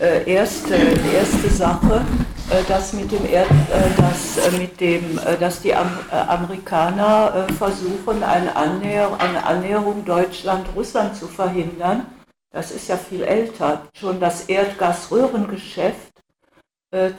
[0.00, 2.04] äh, erste, erste Sache,
[2.50, 7.46] äh, dass mit dem Erd, äh, dass äh, mit dem, äh, dass die Am Amerikaner
[7.58, 12.06] versuchen, eine, Annäher eine Annäherung Deutschland-Russland zu verhindern.
[12.52, 13.82] Das ist ja viel älter.
[13.92, 16.10] Schon das Erdgasröhrengeschäft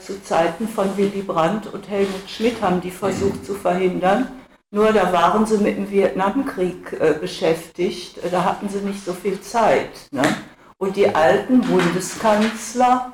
[0.00, 4.28] zu Zeiten von Willy Brandt und Helmut Schmidt haben die versucht zu verhindern.
[4.70, 9.40] Nur da waren sie mit dem Vietnamkrieg äh, beschäftigt, da hatten sie nicht so viel
[9.40, 9.90] Zeit.
[10.10, 10.22] Ne?
[10.82, 13.12] Und die alten Bundeskanzler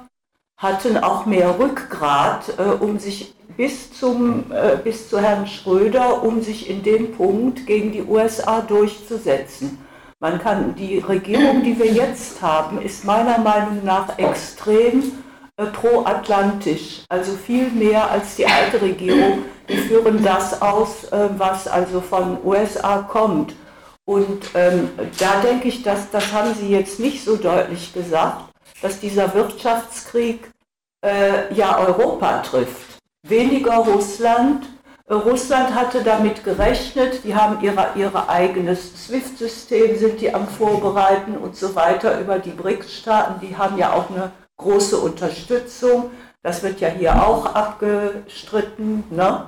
[0.57, 6.41] hatten auch mehr Rückgrat, äh, um sich bis, zum, äh, bis zu Herrn Schröder, um
[6.41, 9.77] sich in dem Punkt gegen die USA durchzusetzen.
[10.19, 15.03] Man kann, die Regierung, die wir jetzt haben, ist meiner Meinung nach extrem
[15.59, 19.41] äh, pro-atlantisch, also viel mehr als die alte Regierung.
[19.69, 23.55] Die führen das aus, äh, was also von USA kommt.
[24.09, 24.89] Und ähm,
[25.19, 28.45] da denke ich, dass das haben Sie jetzt nicht so deutlich gesagt,
[28.81, 30.51] dass dieser Wirtschaftskrieg
[31.05, 33.03] äh, ja Europa trifft.
[33.23, 34.65] Weniger Russland.
[35.09, 41.37] Äh, Russland hatte damit gerechnet, die haben ihre, ihre eigenes SWIFT-System, sind die am Vorbereiten
[41.37, 46.13] und so weiter über die BRICS-Staaten, die haben ja auch eine große Unterstützung.
[46.43, 49.05] Das wird ja hier auch abgestritten.
[49.11, 49.45] Ne?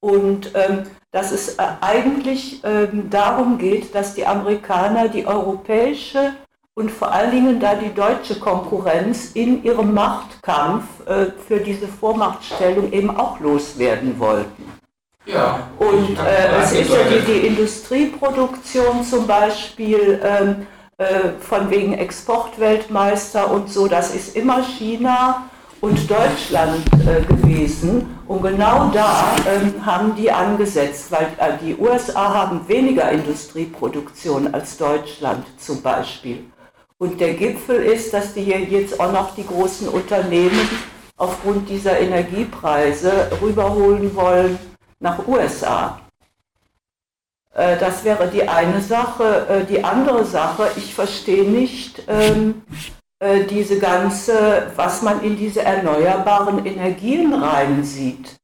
[0.00, 6.34] Und ähm, dass es äh, eigentlich ähm, darum geht, dass die Amerikaner die europäische
[6.74, 12.92] und vor allen Dingen da die deutsche Konkurrenz in ihrem Machtkampf äh, für diese Vormachtstellung
[12.92, 14.72] eben auch loswerden wollten.
[15.26, 20.20] Ja, und äh, es ist ja die, die, Industrieproduktion zum Beispiel.
[20.22, 20.66] Ähm,
[21.00, 25.48] äh, von wegen Exportweltmeister und so, das ist immer China
[25.80, 28.18] und Deutschland äh, gewesen.
[28.26, 34.76] Und genau da ähm, haben die angesetzt, weil äh, die USA haben weniger Industrieproduktion als
[34.76, 36.44] Deutschland zum Beispiel.
[36.98, 40.68] Und der Gipfel ist, dass die hier jetzt auch noch die großen Unternehmen
[41.16, 44.58] aufgrund dieser Energiepreise rüberholen wollen
[45.00, 46.00] nach USA.
[47.54, 49.46] Äh, das wäre die eine Sache.
[49.48, 52.62] Äh, die andere Sache, ich verstehe nicht ähm,
[53.20, 58.36] äh, diese ganze, was man in diese erneuerbaren Energien reinsieht.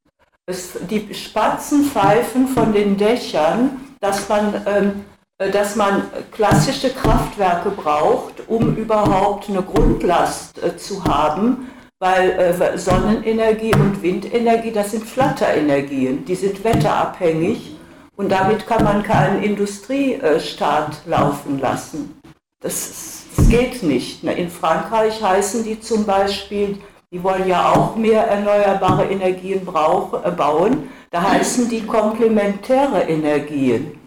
[0.47, 5.05] Es, die Spatzen pfeifen von den Dächern, dass man, ähm,
[5.53, 6.03] dass man
[6.33, 11.71] klassische Kraftwerke braucht, um überhaupt eine Grundlast äh, zu haben,
[12.01, 17.77] weil äh, Sonnenenergie und Windenergie, das sind Flatterenergien, die sind wetterabhängig
[18.17, 22.21] und damit kann man keinen Industriestaat laufen lassen.
[22.61, 24.25] Das, das geht nicht.
[24.25, 26.79] In Frankreich heißen die zum Beispiel,
[27.11, 34.01] die wollen ja auch mehr erneuerbare Energien äh, bauen, da heißen die komplementäre Energien.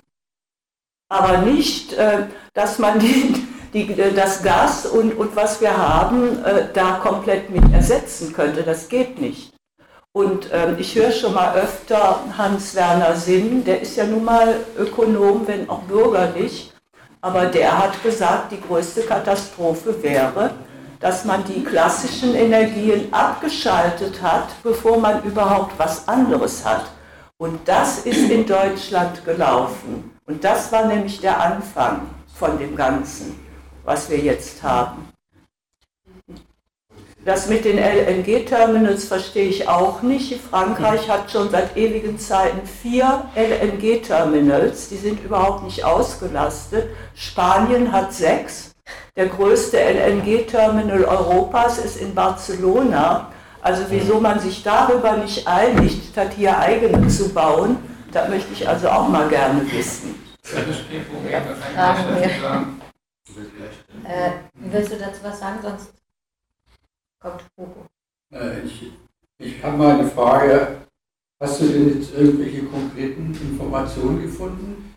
[1.10, 6.68] Aber nicht, äh, dass man die, die, das Gas und, und was wir haben äh,
[6.74, 8.64] da komplett mit ersetzen könnte.
[8.64, 9.54] Das geht nicht.
[10.12, 15.48] Und ähm, ich höre schon mal öfter Hans-Werner Sinn, der ist ja nun mal Ökonom,
[15.48, 16.67] wenn auch bürgerlich,
[17.28, 20.52] aber der hat gesagt, die größte Katastrophe wäre,
[21.02, 26.86] dass man die klassischen Energien abgeschaltet hat, bevor man überhaupt was anderes hat.
[27.38, 30.18] Und das ist in Deutschland gelaufen.
[30.26, 33.38] Und das war nämlich der Anfang von dem Ganzen,
[33.84, 35.10] was wir jetzt haben.
[37.28, 40.40] Das mit den LNG-Terminals verstehe ich auch nicht.
[40.50, 46.88] Frankreich hat schon seit ewigen Zeiten vier LNG-Terminals, die sind überhaupt nicht ausgelastet.
[47.16, 48.72] Spanien hat sechs.
[49.18, 53.30] Der größte LNG-Terminal Europas ist in Barcelona.
[53.60, 57.76] Also wieso man sich darüber nicht einigt, statt hier eigene zu bauen,
[58.14, 60.16] da möchte ich also auch mal gerne wissen.
[60.44, 62.30] Fragen wir.
[64.10, 65.60] Äh, willst du dazu was sagen?
[65.62, 65.97] Sonst
[67.20, 67.86] kommt Hugo.
[68.34, 68.92] Äh, ich,
[69.40, 70.78] ich habe mal eine Frage.
[71.40, 74.96] Hast du denn jetzt irgendwelche konkreten Informationen gefunden,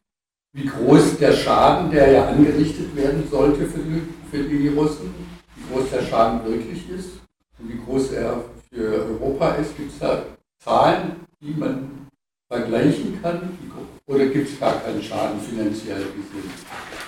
[0.55, 5.15] wie groß der Schaden, der ja angerichtet werden sollte für die, für die Russen,
[5.55, 7.21] wie groß der Schaden wirklich ist
[7.59, 9.77] und wie groß er für Europa ist.
[9.77, 10.25] Gibt es da
[10.59, 12.09] Zahlen, die man
[12.49, 13.59] vergleichen kann?
[14.07, 16.51] Oder gibt es gar keinen Schaden finanziell gesehen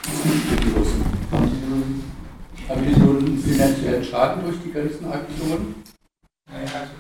[0.02, 1.11] für die Russen?
[2.68, 5.82] Haben die so einen finanziellen Schaden durch die ganzen Aktionen?
[6.46, 6.94] Also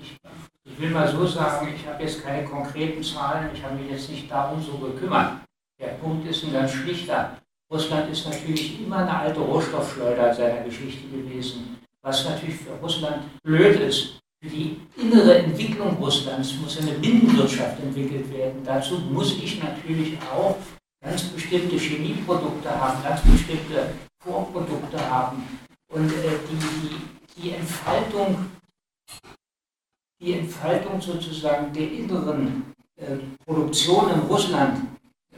[0.00, 0.16] ich,
[0.64, 4.10] ich will mal so sagen, ich habe jetzt keine konkreten Zahlen, ich habe mich jetzt
[4.10, 5.40] nicht darum so gekümmert.
[5.80, 7.38] Der Punkt ist ein ganz schlichter.
[7.72, 11.78] Russland ist natürlich immer eine alte Rohstoffschleuder seiner Geschichte gewesen.
[12.02, 18.32] Was natürlich für Russland blöd ist, für die innere Entwicklung Russlands muss eine Binnenwirtschaft entwickelt
[18.32, 18.62] werden.
[18.64, 20.56] Dazu muss ich natürlich auch
[21.02, 23.90] ganz bestimmte Chemieprodukte haben, ganz bestimmte
[24.20, 25.42] Vorprodukte haben.
[25.92, 28.46] Und äh, die, die, Entfaltung
[30.20, 34.86] die Entfaltung sozusagen der inneren äh, Produktion in Russland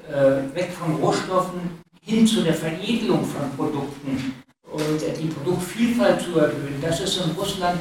[0.08, 6.38] äh, weg von Rohstoffen hin zu der Veredelung von Produkten und äh, die Produktvielfalt zu
[6.38, 7.80] erhöhen, das ist in Russland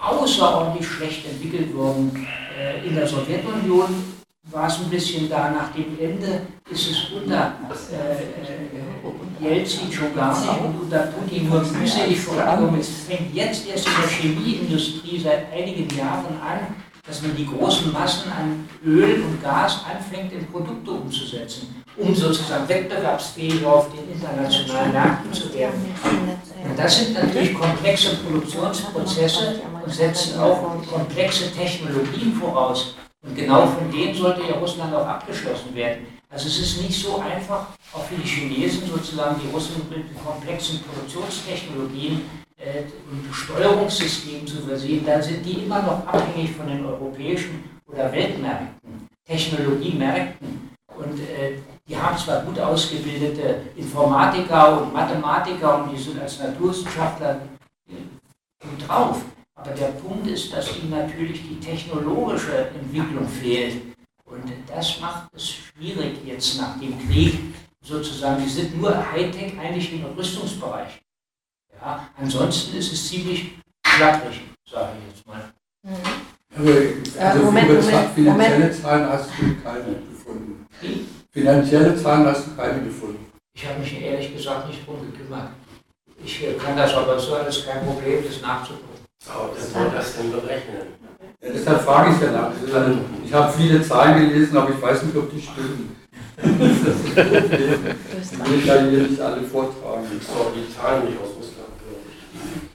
[0.00, 2.26] außerordentlich schlecht entwickelt worden.
[2.58, 4.11] Äh, in der Sowjetunion
[4.52, 7.54] war es ein bisschen da, nach dem Ende ist es unter
[7.90, 12.80] äh, Jelzin schon gar nicht und unter Putin nur mühselig vorangekommen.
[12.80, 16.74] Es fängt jetzt erst in der Chemieindustrie seit einigen Jahren an,
[17.06, 22.68] dass man die großen Massen an Öl und Gas anfängt, in Produkte umzusetzen, um sozusagen
[22.68, 25.94] wettbewerbsfähig auf den internationalen Märkten zu werden.
[26.68, 32.94] Und das sind natürlich komplexe Produktionsprozesse und setzen auch komplexe Technologien voraus.
[33.22, 36.06] Und genau von denen sollte ja Russland auch abgeschlossen werden.
[36.28, 40.80] Also es ist nicht so einfach, auch für die Chinesen sozusagen die Russen mit komplexen
[40.80, 42.22] Produktionstechnologien
[42.56, 48.10] äh, und Steuerungssystemen zu versehen, dann sind die immer noch abhängig von den europäischen oder
[48.10, 50.70] Weltmärkten, Technologiemärkten.
[50.96, 57.40] Und äh, die haben zwar gut ausgebildete Informatiker und Mathematiker und die sind als Naturwissenschaftler
[57.88, 59.20] gut drauf,
[59.54, 63.82] aber der Punkt ist, dass ihnen natürlich die technologische Entwicklung fehlt.
[64.24, 67.38] Und das macht es schwierig jetzt nach dem Krieg,
[67.84, 71.00] sozusagen, die sind nur Hightech eigentlich im Rüstungsbereich.
[71.80, 73.52] Ja, ansonsten ist es ziemlich
[73.86, 75.52] schlapprig, sage ich jetzt mal.
[75.82, 75.96] Mhm.
[76.54, 78.74] Aber also Moment, über Moment, finanzielle Moment.
[78.74, 80.66] Zahlen hast du keine gefunden.
[80.80, 81.06] Wie?
[81.30, 83.32] Finanzielle Zahlen hast du keine gefunden.
[83.54, 85.50] Ich habe mich ehrlich gesagt nicht drum gekümmert.
[86.24, 88.91] Ich kann das aber so alles kein Problem, das nachzugucken.
[89.28, 90.88] Aber wer soll das denn berechnen?
[91.40, 92.52] Ja, deshalb frage ich ja nach.
[93.24, 95.96] Ich habe viele Zahlen gelesen, aber ich weiß nicht, ob die stimmen.
[96.36, 97.84] das ist das Problem.
[98.22, 100.06] Ich will ja hier nicht alle vortragen.
[100.34, 102.02] Aber die Zahlen nicht aus Russland, glaube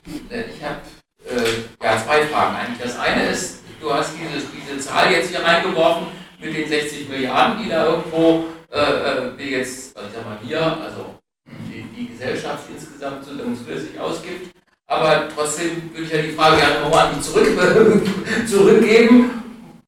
[0.05, 0.55] ich.
[0.55, 0.81] Ich habe
[1.27, 2.81] äh, ja, zwei Fragen eigentlich.
[2.81, 6.07] Das eine ist, du hast diese, diese Zahl jetzt hier reingeworfen
[6.39, 10.37] mit den 60 Milliarden, die da irgendwo, äh, äh wie jetzt, also ich sag mal
[10.41, 14.56] hier, also die, die Gesellschaft insgesamt zulässig ausgibt.
[14.87, 17.47] Aber trotzdem würde ich ja die Frage gerne nochmal an die zurück,
[18.47, 19.43] zurückgeben.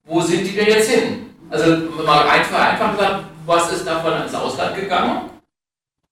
[0.05, 1.29] Wo sind die denn jetzt hin?
[1.49, 5.29] Also mal einfach, einfach gesagt, was ist davon ins Ausland gegangen?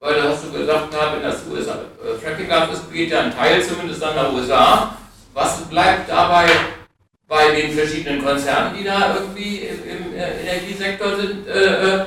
[0.00, 3.36] Weil da hast du gesagt, na, wenn das USA äh, Fracking ist, geht ja ein
[3.36, 4.96] Teil zumindest an der USA.
[5.34, 6.46] Was bleibt dabei
[7.26, 12.06] bei den verschiedenen Konzernen, die da irgendwie im, im äh, Energiesektor sind, äh, äh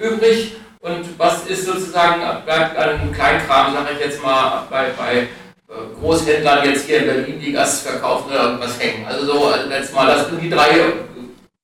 [0.00, 0.56] übrig?
[0.80, 5.28] Und was ist sozusagen, bleibt an Kleinkram, sage ich jetzt mal, bei, bei
[6.00, 9.06] Großhändlern jetzt hier in Berlin, die Gas verkaufen oder irgendwas hängen.
[9.06, 10.68] Also so, äh, letztes Mal, das sind die drei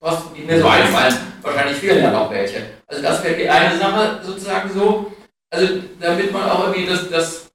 [0.00, 1.14] Posten, die mir so einfallen.
[1.42, 2.62] Wahrscheinlich fehlen ja noch welche.
[2.86, 5.12] Also das wäre die eine Sache sozusagen so.
[5.50, 5.66] Also
[6.00, 7.50] damit man auch irgendwie das, das,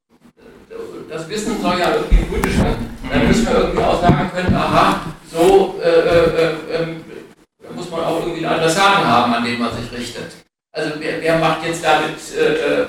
[1.10, 2.98] das Wissen soll ja irgendwie politisch werden.
[3.10, 5.02] Dann müssen wir irgendwie auch sagen können, aha,
[5.32, 6.88] so äh, äh, äh,
[7.74, 10.32] muss man auch irgendwie ein Adressaten haben, an den man sich richtet.
[10.72, 12.88] Also wer, wer macht jetzt damit äh, äh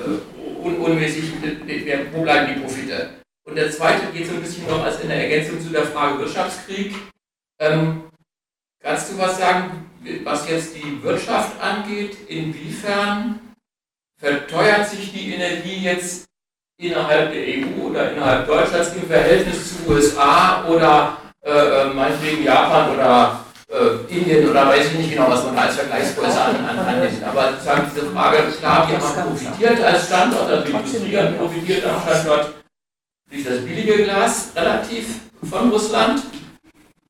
[0.63, 1.31] un unmäßig,
[2.13, 3.09] wo bleiben die Profite?
[3.47, 6.19] Und der zweite geht so ein bisschen noch als in der Ergänzung zu der Frage
[6.19, 6.93] Wirtschaftskrieg.
[7.59, 8.03] Ähm,
[8.83, 9.89] kannst du was sagen,
[10.25, 12.17] was jetzt die Wirtschaft angeht?
[12.27, 13.39] Inwiefern
[14.19, 16.25] verteuert sich die Energie jetzt
[16.77, 22.93] innerhalb der EU oder innerhalb Deutschlands im Verhältnis zu USA oder äh, äh, meinetwegen Japan
[22.93, 26.79] oder äh, Indien oder weiß ich nicht genau, was man da als Vergleichsgröße an, an,
[26.79, 27.23] annimmt.
[27.23, 31.85] Aber sozusagen diese Frage, klar, wir haben profitiert als Standort, also die Industrie hat profitiert
[31.85, 32.53] am Standort
[33.29, 36.23] durch das billige Glas relativ von Russland,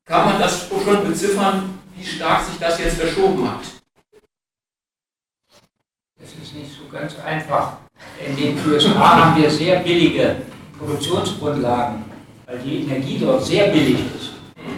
[0.04, 3.60] kann man das schon beziffern, wie stark sich das jetzt verschoben hat.
[6.20, 7.78] Das ist nicht so ganz einfach.
[8.24, 10.36] In den USA haben wir sehr billige
[10.78, 12.04] Produktionsgrundlagen,
[12.46, 14.32] weil die Energie dort sehr billig ist.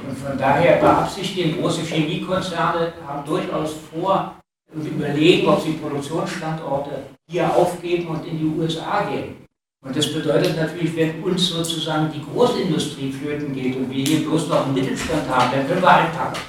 [0.09, 4.41] Und von daher beabsichtigen große Chemiekonzerne, haben durchaus vor,
[4.73, 9.40] und überlegen, ob sie Produktionsstandorte hier aufgeben und in die USA gehen.
[9.83, 14.49] Und das bedeutet natürlich, wenn uns sozusagen die Großindustrie flöten geht und wir hier bloß
[14.49, 16.41] noch einen Mittelstand haben, dann können wir einpacken.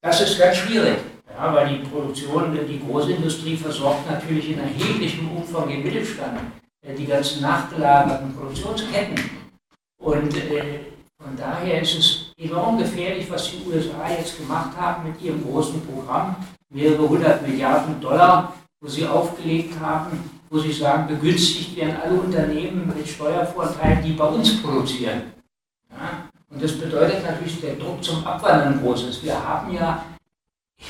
[0.00, 0.98] Das ist ganz schwierig,
[1.28, 6.38] ja, weil die Produktion, die Großindustrie versorgt natürlich in erheblichem Umfang den Mittelstand,
[6.86, 9.18] äh, die ganzen nachgelagerten Produktionsketten.
[10.00, 10.80] Und äh,
[11.20, 15.80] von daher ist es enorm gefährlich, was die USA jetzt gemacht haben mit ihrem großen
[15.86, 16.36] Programm,
[16.68, 22.92] mehrere hundert Milliarden Dollar, wo sie aufgelegt haben, wo sie sagen, begünstigt werden alle Unternehmen
[22.96, 25.32] mit Steuervorteilen, die bei uns produzieren.
[25.90, 26.28] Ja?
[26.48, 29.24] Und das bedeutet natürlich, der Druck zum Abwandern groß ist.
[29.24, 30.04] Wir haben ja,
[30.78, 30.86] ich,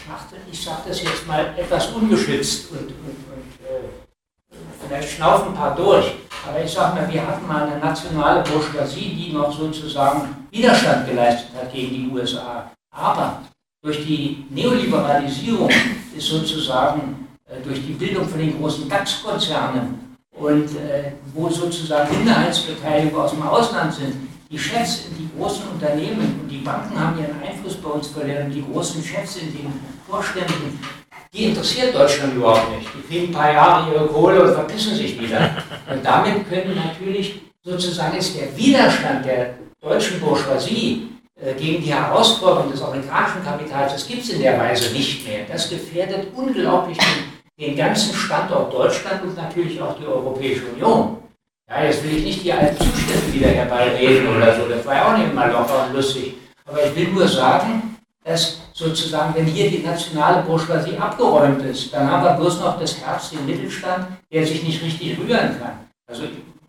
[0.52, 4.56] ich sage das jetzt mal etwas ungeschützt und, und, und äh,
[4.86, 6.12] vielleicht schnaufen ein paar durch,
[6.46, 11.52] aber ich sage mal, wir hatten mal eine nationale Bourgeoisie, die noch sozusagen Widerstand geleistet
[11.56, 12.70] hat gegen die USA.
[12.94, 13.40] Aber
[13.82, 15.70] durch die Neoliberalisierung
[16.14, 17.24] ist sozusagen
[17.64, 23.94] durch die Bildung von den großen DAX-Konzernen und äh, wo sozusagen Minderheitsbeteiligungen aus dem Ausland
[23.94, 24.14] sind,
[24.50, 28.50] die Chefs in die großen Unternehmen und die Banken haben ihren Einfluss bei uns verloren,
[28.50, 29.72] die großen Chefs in den
[30.08, 30.78] Vorständen,
[31.32, 32.88] die interessiert Deutschland überhaupt nicht.
[32.94, 35.56] Die kriegen ein paar Jahre ihre Kohle und verpissen sich wieder.
[35.90, 41.08] Und damit können natürlich sozusagen ist der Widerstand der deutschen Bourgeoisie
[41.40, 45.44] äh, gegen die Herausforderung des amerikanischen Kapitals, das gibt es in der Weise nicht mehr.
[45.50, 51.18] Das gefährdet unglaublich den, den ganzen Standort Deutschland und natürlich auch die Europäische Union.
[51.68, 55.12] Ja, jetzt will ich nicht die alten Zustände wieder herbeireden oder so, das war ja
[55.12, 56.34] auch nicht immer locker und lustig.
[56.66, 62.10] Aber ich will nur sagen, dass sozusagen, wenn hier die nationale Bourgeoisie abgeräumt ist, dann
[62.10, 65.88] haben wir bloß noch das Herz, den Mittelstand, der sich nicht richtig rühren kann.
[66.06, 66.24] Also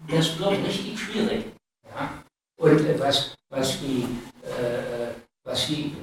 [0.07, 1.45] das wird richtig schwierig.
[1.83, 2.23] Ja?
[2.57, 4.05] Und äh, was, was, die,
[4.43, 5.13] äh,
[5.43, 5.95] was die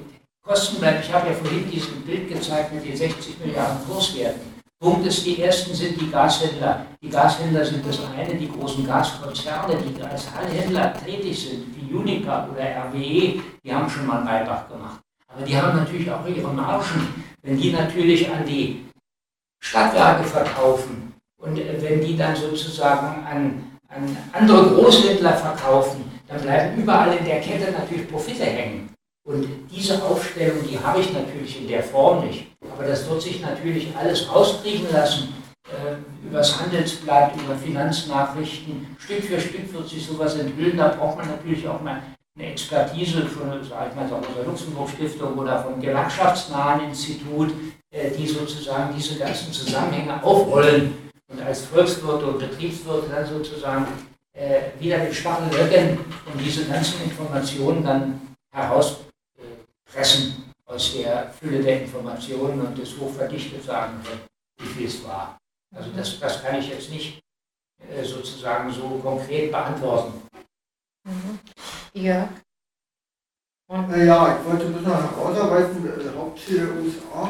[0.45, 4.52] Kosten bleibt, ich habe ja vorhin dieses Bild gezeigt mit den 60 Milliarden Kurswerten.
[4.83, 6.85] Punkt ist, die ersten sind die Gashändler.
[7.01, 12.49] Die Gashändler sind das eine, die großen Gaskonzerne, die als Händler tätig sind, wie Unipa
[12.51, 14.99] oder RWE, die haben schon mal einen gemacht.
[15.29, 17.23] Aber die haben natürlich auch ihre Margen.
[17.41, 18.85] Wenn die natürlich an die
[19.61, 27.15] Stadtwerke verkaufen und wenn die dann sozusagen an, an andere Großhändler verkaufen, dann bleiben überall
[27.15, 28.92] in der Kette natürlich Profite hängen.
[29.25, 32.47] Und diese Aufstellung, die habe ich natürlich in der Form nicht.
[32.69, 35.33] Aber das wird sich natürlich alles rauskriegen lassen.
[35.69, 38.97] Äh, übers Handelsblatt, über Finanznachrichten.
[38.99, 40.77] Stück für Stück wird sich sowas enthüllen.
[40.77, 42.03] Da braucht man natürlich auch mal
[42.37, 47.53] eine Expertise von, sag ich mal, der Luxemburg-Stiftung oder vom gewerkschaftsnahen Institut,
[47.91, 53.87] äh, die sozusagen diese ganzen Zusammenhänge aufrollen und als Volkswirt und Betriebswirt dann sozusagen
[54.35, 58.21] äh, wieder den Stachel löcken und diese ganzen Informationen dann
[58.53, 58.97] heraus
[59.93, 64.21] pressen aus der Fülle der Informationen und das hochverdichtet sagen können,
[64.59, 65.37] wie viel es war.
[65.75, 67.21] Also das, das kann ich jetzt nicht
[67.89, 70.21] äh, sozusagen so konkret beantworten.
[71.05, 71.39] Mhm.
[71.93, 72.29] Ja.
[73.69, 77.29] Naja, ich wollte ein bisschen herausarbeiten, äh, Hauptziel der USA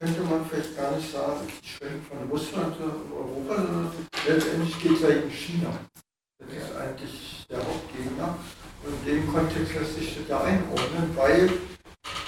[0.00, 3.92] könnte man vielleicht gar nicht sagen, die Schwenk von Russland und Europa, sondern
[4.26, 5.78] letztendlich geht es ja gegen China.
[6.38, 8.36] Das ist eigentlich der Hauptgegner.
[8.84, 11.50] Und in dem Kontext lässt sich das ja einordnen, weil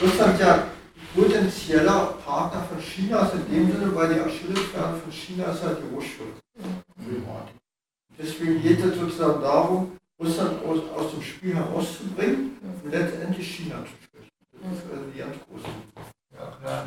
[0.01, 0.65] Russland ja
[1.15, 5.79] potenzieller Partner von China ist in dem Sinne, weil die Achillesferse von China ist halt
[5.79, 6.43] die Rohstoffe.
[8.19, 14.05] Deswegen geht es sozusagen darum, Russland aus, aus dem Spiel herauszubringen und letztendlich China zu
[14.05, 14.31] sprechen.
[14.53, 15.69] Das ist also die ganz große.
[16.35, 16.87] Ja, klar.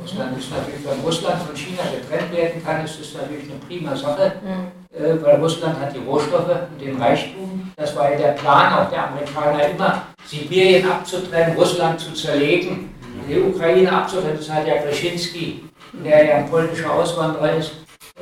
[0.00, 3.94] Russland ist natürlich, wenn Russland von China getrennt werden kann, ist das natürlich eine prima
[3.94, 4.81] Sache, mhm.
[4.92, 7.72] Äh, weil Russland hat die Rohstoffe und den Reichtum.
[7.76, 12.90] Das war ja der Plan auch der Amerikaner immer, Sibirien abzutrennen, Russland zu zerlegen,
[13.26, 14.36] die Ukraine abzutrennen.
[14.36, 15.64] Das hat ja Brzezinski,
[16.04, 17.72] der ja ein polnischer Auswanderer ist,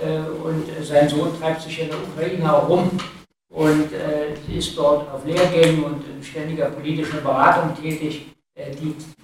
[0.00, 2.90] äh, und sein Sohn treibt sich in der Ukraine herum
[3.52, 8.32] und äh, ist dort auf Lehrgängen und in ständiger politischer Beratung tätig.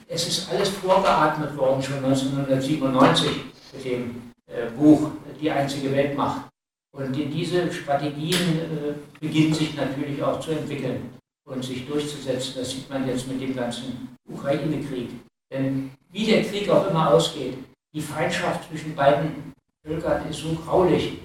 [0.09, 3.29] Es ist alles vorgeatmet worden schon 1997
[3.75, 4.33] mit dem
[4.79, 6.49] Buch Die einzige Weltmacht.
[6.97, 11.11] Und diese Strategien äh, beginnen sich natürlich auch zu entwickeln
[11.47, 12.55] und sich durchzusetzen.
[12.57, 15.11] Das sieht man jetzt mit dem ganzen Ukraine-Krieg.
[15.53, 17.59] Denn wie der Krieg auch immer ausgeht,
[17.95, 19.53] die Feindschaft zwischen beiden
[19.85, 21.19] Völkern ist so graulich,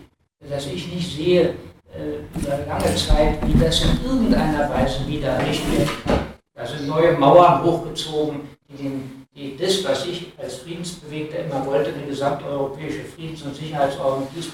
[0.50, 1.56] dass ich nicht sehe
[1.94, 6.20] äh, über lange Zeit, wie das in irgendeiner Weise wieder errichtet kann.
[6.54, 11.94] Da sind neue Mauern hochgezogen, die, den, die das, was ich als Friedensbewegter immer wollte,
[11.94, 14.50] eine gesamteuropäische Friedens- und Sicherheitsordnung Peace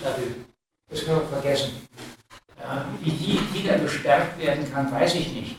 [0.90, 1.88] Das können wir vergessen.
[3.02, 5.58] Wie die wieder gestärkt werden kann, weiß ich nicht.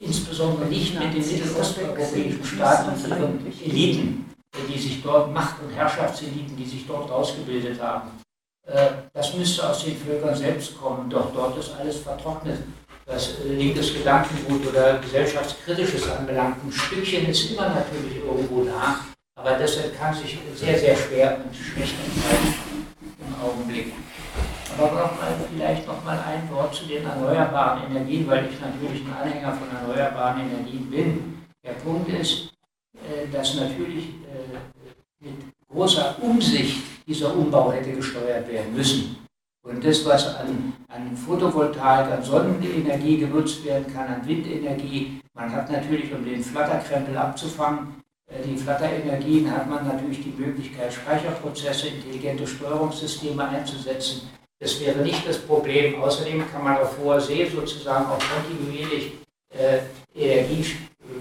[0.00, 4.24] Insbesondere nicht mit den mittelosteuropäischen Staaten und ihren Eliten.
[4.68, 8.10] die sich dort, Macht- und Herrschaftseliten, die sich dort ausgebildet haben.
[8.66, 12.58] Äh, das müsste aus den Völkern selbst kommen, doch dort ist alles vertrocknet.
[13.06, 19.00] Was linkes Gedankengut oder gesellschaftskritisches anbelangt, ein Stückchen ist immer natürlich irgendwo da,
[19.38, 22.54] aber deshalb kann sich sehr, sehr schwer und schlecht entfalten
[22.98, 23.92] im Augenblick.
[24.78, 29.12] Noch mal, vielleicht noch mal ein Wort zu den erneuerbaren Energien, weil ich natürlich ein
[29.12, 31.42] Anhänger von erneuerbaren Energien bin.
[31.64, 32.52] Der Punkt ist,
[32.94, 34.14] äh, dass natürlich
[35.20, 35.34] mit
[35.68, 36.78] großer Umsicht
[37.08, 39.16] dieser Umbau hätte gesteuert werden müssen.
[39.66, 45.72] Und das, was an, an Photovoltaik, an Sonnenenergie genutzt werden kann, an Windenergie, man hat
[45.72, 52.46] natürlich, um den Flatterkrempel abzufangen, äh, die Flatterenergien hat man natürlich die Möglichkeit, Speicherprozesse, intelligente
[52.46, 54.37] Steuerungssysteme einzusetzen.
[54.60, 56.02] Das wäre nicht das Problem.
[56.02, 59.12] Außerdem kann man auf hoher See sozusagen auch kontinuierlich
[59.50, 59.78] äh,
[60.14, 60.64] Energie,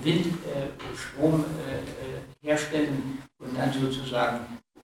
[0.03, 4.39] Windstrom äh, äh, herstellen und dann sozusagen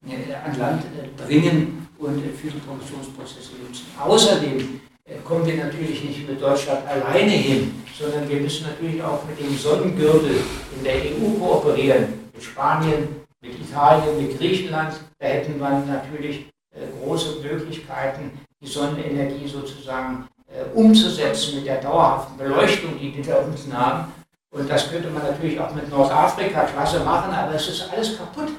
[0.08, 3.86] äh, an Land äh, bringen und für die Produktionsprozesse nutzen.
[4.00, 4.82] Außerdem
[5.26, 9.58] kommen wir natürlich nicht mit Deutschland alleine hin, sondern wir müssen natürlich auch mit dem
[9.58, 10.36] Sonnengürtel
[10.78, 13.08] in der EU kooperieren, mit Spanien,
[13.42, 14.96] mit Italien, mit Griechenland.
[15.20, 16.46] Da hätten wir natürlich
[17.02, 18.32] große Möglichkeiten,
[18.64, 20.28] die Sonnenenergie sozusagen
[20.74, 24.12] umzusetzen mit der dauerhaften Beleuchtung, die wir da unten haben.
[24.52, 28.50] Und das könnte man natürlich auch mit Nordafrika klasse machen, aber es ist alles kaputt.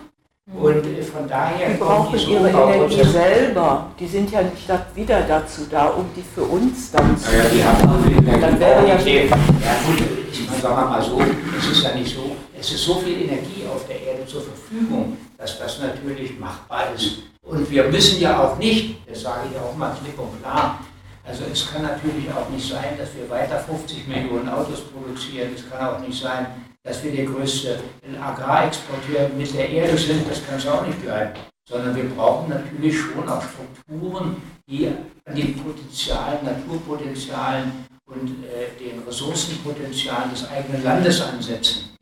[0.53, 1.71] Und äh, von daher.
[1.71, 3.87] Die brauchen die ihre Energie selber.
[3.99, 7.65] Die sind ja nicht wieder dazu da, um die für uns dann zu ja, die
[7.65, 11.19] haben Dann wäre ja Ja gut, ich meine, sagen wir mal so,
[11.59, 15.17] es ist ja nicht so, es ist so viel Energie auf der Erde zur Verfügung,
[15.39, 17.34] dass das natürlich machbar ist.
[17.45, 20.81] Und wir müssen ja auch nicht, das sage ich auch mal klipp und klar,
[21.27, 25.51] also es kann natürlich auch nicht sein, dass wir weiter 50 Millionen Autos produzieren.
[25.55, 26.47] Es kann auch nicht sein,
[26.83, 27.79] dass wir der größte
[28.21, 31.33] Agrarexporteur mit der Erde sind, das kann es auch nicht bleiben.
[31.67, 34.37] Sondern wir brauchen natürlich schon auch Strukturen,
[34.69, 34.89] die
[35.25, 41.94] an den Potenzialen, Naturpotenzialen und äh, den Ressourcenpotenzialen des eigenen Landes ansetzen.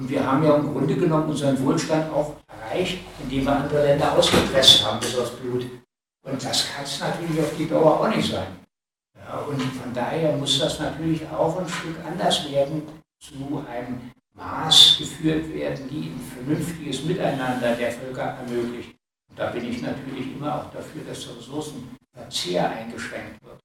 [0.00, 4.16] Und wir haben ja im Grunde genommen unseren Wohlstand auch erreicht, indem wir andere Länder
[4.16, 5.66] ausgepresst haben bis aufs Blut.
[6.22, 8.46] Und das kann es natürlich auf die Dauer auch nicht sein.
[9.14, 12.82] Ja, und von daher muss das natürlich auch ein Stück anders werden,
[13.20, 18.94] zu einem Maß geführt werden, die ein vernünftiges Miteinander der Völker ermöglicht.
[19.28, 23.60] Und da bin ich natürlich immer auch dafür, dass der Ressourcenverzehr eingeschränkt wird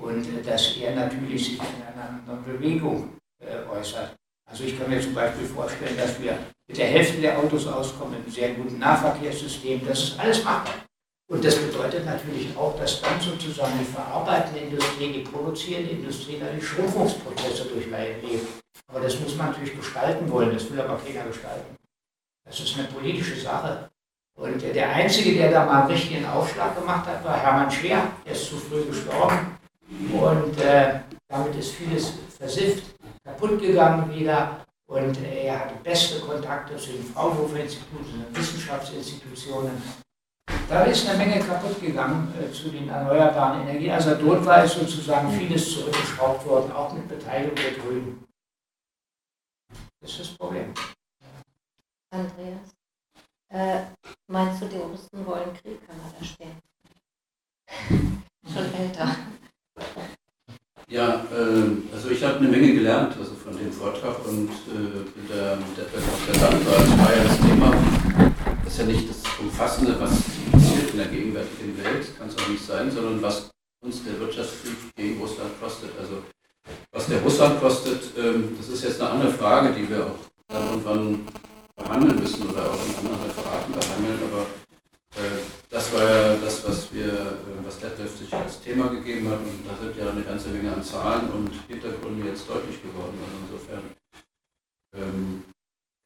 [0.00, 4.16] und äh, dass er natürlich sich in einer anderen Bewegung äh, äußert.
[4.50, 8.14] Also ich kann mir zum Beispiel vorstellen, dass wir mit der Hälfte der Autos auskommen,
[8.14, 9.86] mit einem sehr guten Nahverkehrssystem.
[9.86, 10.86] Das ist alles machbar.
[11.28, 16.46] Und das bedeutet natürlich auch, dass dann sozusagen die verarbeitende Industrie, die produzierende Industrie, da
[16.46, 18.46] die Schrumpfungsprozesse durchleben.
[18.88, 21.76] Aber das muss man natürlich gestalten wollen, das will aber keiner gestalten.
[22.46, 23.90] Das ist eine politische Sache.
[24.38, 28.12] Und der Einzige, der da mal einen richtigen Aufschlag gemacht hat, war Hermann Scheer.
[28.24, 29.58] Der ist zu früh gestorben.
[30.12, 32.84] Und äh, damit ist vieles versifft,
[33.26, 34.64] kaputt gegangen wieder.
[34.88, 39.82] Und äh, er hatte beste Kontakte zu den Fraunhofer-Instituten, zu den Wissenschaftsinstitutionen.
[40.68, 43.92] Da ist eine Menge kaputt gegangen äh, zu den erneuerbaren Energien.
[43.92, 48.24] Also dort war es sozusagen vieles zurückgeschraubt worden, auch mit Beteiligung der Grünen.
[50.00, 50.72] Das ist das Problem.
[52.10, 52.74] Andreas,
[53.48, 53.82] äh,
[54.28, 55.84] meinst du, die Russen wollen Krieg?
[55.86, 56.62] Kann man da stehen?
[58.52, 59.25] Schon älter.
[60.96, 65.56] Ja, äh, also ich habe eine Menge gelernt also von dem Vortrag und äh, der,
[65.56, 65.84] mit der.
[65.92, 67.70] Das war ja das Thema,
[68.64, 72.48] das ist ja nicht das Umfassende, was passiert in der gegenwärtigen Welt, kann es auch
[72.48, 73.50] nicht sein, sondern was
[73.84, 75.90] uns der Wirtschaftskrieg gegen Russland kostet.
[76.00, 76.22] Also
[76.92, 80.18] was der Russland kostet, ähm, das ist jetzt eine andere Frage, die wir auch
[80.48, 81.26] dann irgendwann
[81.76, 84.46] behandeln müssen oder auch in anderen Referaten behandeln, aber
[85.76, 89.60] das war ja das, was wir, äh, was Detlef sich als Thema gegeben hat und
[89.68, 93.18] da sind ja eine ganze Menge an Zahlen und Hintergründen jetzt deutlich geworden.
[93.20, 93.82] Also insofern
[94.96, 95.42] ähm,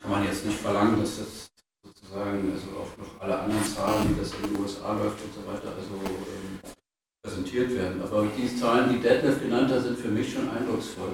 [0.03, 1.51] kann man jetzt nicht verlangen, dass das
[1.85, 5.47] sozusagen also auch noch alle anderen Zahlen, wie das in den USA läuft und so
[5.47, 6.59] weiter, also ähm,
[7.23, 8.03] präsentiert werden.
[8.03, 11.13] Aber die Zahlen, die Detlef genannt hat, sind für mich schon eindrucksvoll.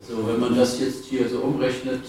[0.00, 2.04] Also wenn man das jetzt hier so umrechnet,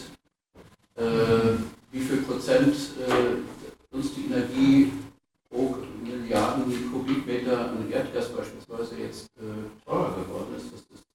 [0.98, 1.58] äh,
[1.92, 2.76] wie viel Prozent
[3.08, 4.92] äh, uns die Energie
[5.54, 11.06] pro Milliarden Kubikmeter an Erdgas beispielsweise jetzt äh, teurer geworden ist, das ist,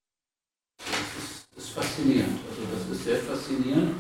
[0.79, 2.39] das ist, ist faszinierend.
[2.49, 3.97] Also das ist sehr faszinierend.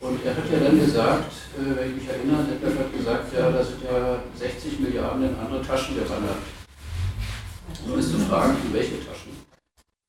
[0.00, 3.50] Und er hat ja dann gesagt, äh, wenn ich mich erinnere, Detlef hat gesagt, ja,
[3.50, 6.42] da sind ja 60 Milliarden in andere Taschen gewandert.
[7.86, 9.32] Nur ist zu fragen, in welche Taschen.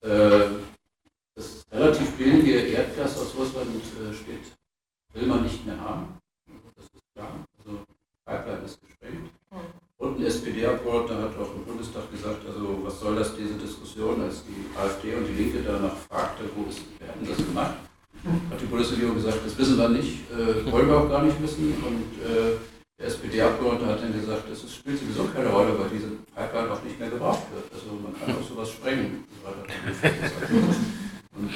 [0.02, 0.60] Äh,
[1.36, 4.52] das relativ billige Erdgas aus Russland äh, steht,
[5.14, 6.18] will man nicht mehr haben.
[6.76, 7.46] Das klar.
[7.58, 7.86] Also
[8.26, 9.35] Pipeline ist gesprengt.
[9.98, 14.44] Und ein SPD-Abgeordneter hat auch im Bundestag gesagt, also was soll das, diese Diskussion, als
[14.46, 17.76] die AfD und die Linke danach fragte, wo ist, wer hat das gemacht?
[18.50, 21.74] Hat die Bundesregierung gesagt, das wissen wir nicht, äh, wollen wir auch gar nicht wissen.
[21.86, 22.58] Und äh,
[23.00, 27.00] der SPD-Abgeordnete hat dann gesagt, es spielt sowieso keine Rolle, weil diese Pipeline auch nicht
[27.00, 27.72] mehr gebraucht wird.
[27.72, 29.24] Also man kann auch sowas sprengen.
[31.36, 31.52] Und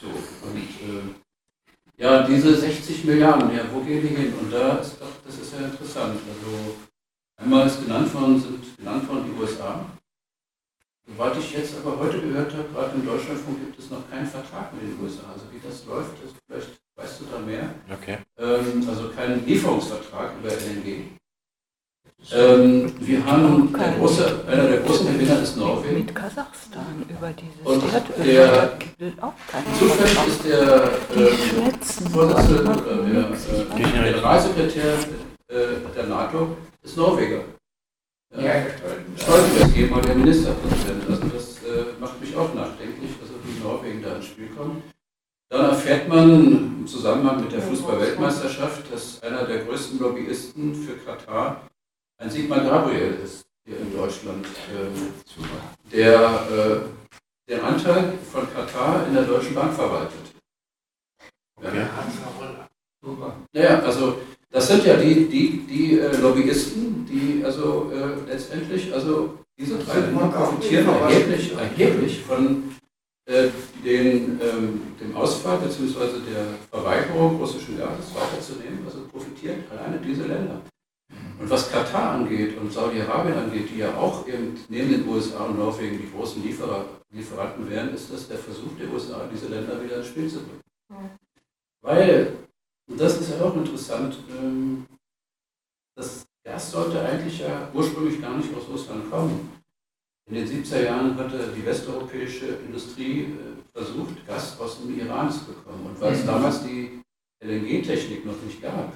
[0.00, 0.08] so.
[0.08, 4.34] Und äh, ja, diese 60 Milliarden, ja, wo gehen die hin?
[4.34, 6.18] Und da ist doch, das ist ja interessant.
[6.28, 6.74] Also
[7.42, 9.84] einmal ist genannt worden, sind genannt worden die USA.
[11.06, 14.72] Soweit ich jetzt aber heute gehört habe, gerade im Deutschlandfunk gibt es noch keinen Vertrag
[14.72, 15.24] mit den USA.
[15.32, 17.74] Also wie das läuft, ist vielleicht weißt du da mehr.
[17.90, 18.18] Okay.
[18.38, 21.18] Ähm, also keinen Lieferungsvertrag über LNG.
[22.30, 26.04] Ähm, wir haben der große, einer der großen Gewinner ist Norwegen.
[26.04, 27.82] Mit Kasachstan über dieses Und
[28.24, 28.78] der
[29.78, 30.84] zufällig ist der
[31.16, 31.32] äh.
[32.12, 32.34] Vorsitzende oder
[33.04, 37.44] der äh, Generalsekretär äh, der NATO ist Norweger.
[38.34, 38.54] Ja,
[39.16, 41.02] Stoltenberg, ehemaliger Ministerpräsident.
[41.08, 44.82] Also das äh, macht mich auch nachdenklich, also wie Norwegen da ins Spiel kommt.
[45.50, 46.30] Dann erfährt man
[46.80, 51.68] im Zusammenhang mit der Fußball-Weltmeisterschaft, dass einer der größten Lobbyisten für Katar
[52.18, 55.12] ein Sigmar Gabriel ist, hier in Deutschland, ähm,
[55.92, 60.32] der äh, den Anteil von Katar in der Deutschen Bank verwaltet.
[61.62, 61.70] Ja.
[63.52, 64.18] Naja, also
[64.52, 70.00] das sind ja die, die, die äh, Lobbyisten, die also äh, letztendlich, also diese drei
[70.00, 72.62] Länder profitieren erheblich, erheblich von
[73.26, 73.48] äh,
[73.84, 76.20] den, ähm, dem Ausfall bzw.
[76.30, 78.80] der Verweigerung russischen Gases weiterzunehmen.
[78.84, 80.60] Also profitieren alleine diese Länder.
[81.38, 85.58] Und was Katar angeht und Saudi-Arabien angeht, die ja auch eben neben den USA und
[85.58, 89.96] Norwegen die großen Lieferer, Lieferanten wären, ist das der Versuch der USA, diese Länder wieder
[89.98, 91.18] ins Spiel zu bringen.
[91.82, 92.32] Weil,
[92.88, 94.86] und das ist ja auch interessant, ähm,
[95.96, 99.62] das Gas sollte eigentlich ja ursprünglich gar nicht aus Russland kommen.
[100.28, 105.44] In den 70er Jahren hatte die westeuropäische Industrie äh, versucht, Gas aus dem Iran zu
[105.46, 105.86] bekommen.
[105.86, 107.02] Und weil es damals die
[107.44, 108.92] LNG-Technik noch nicht gab,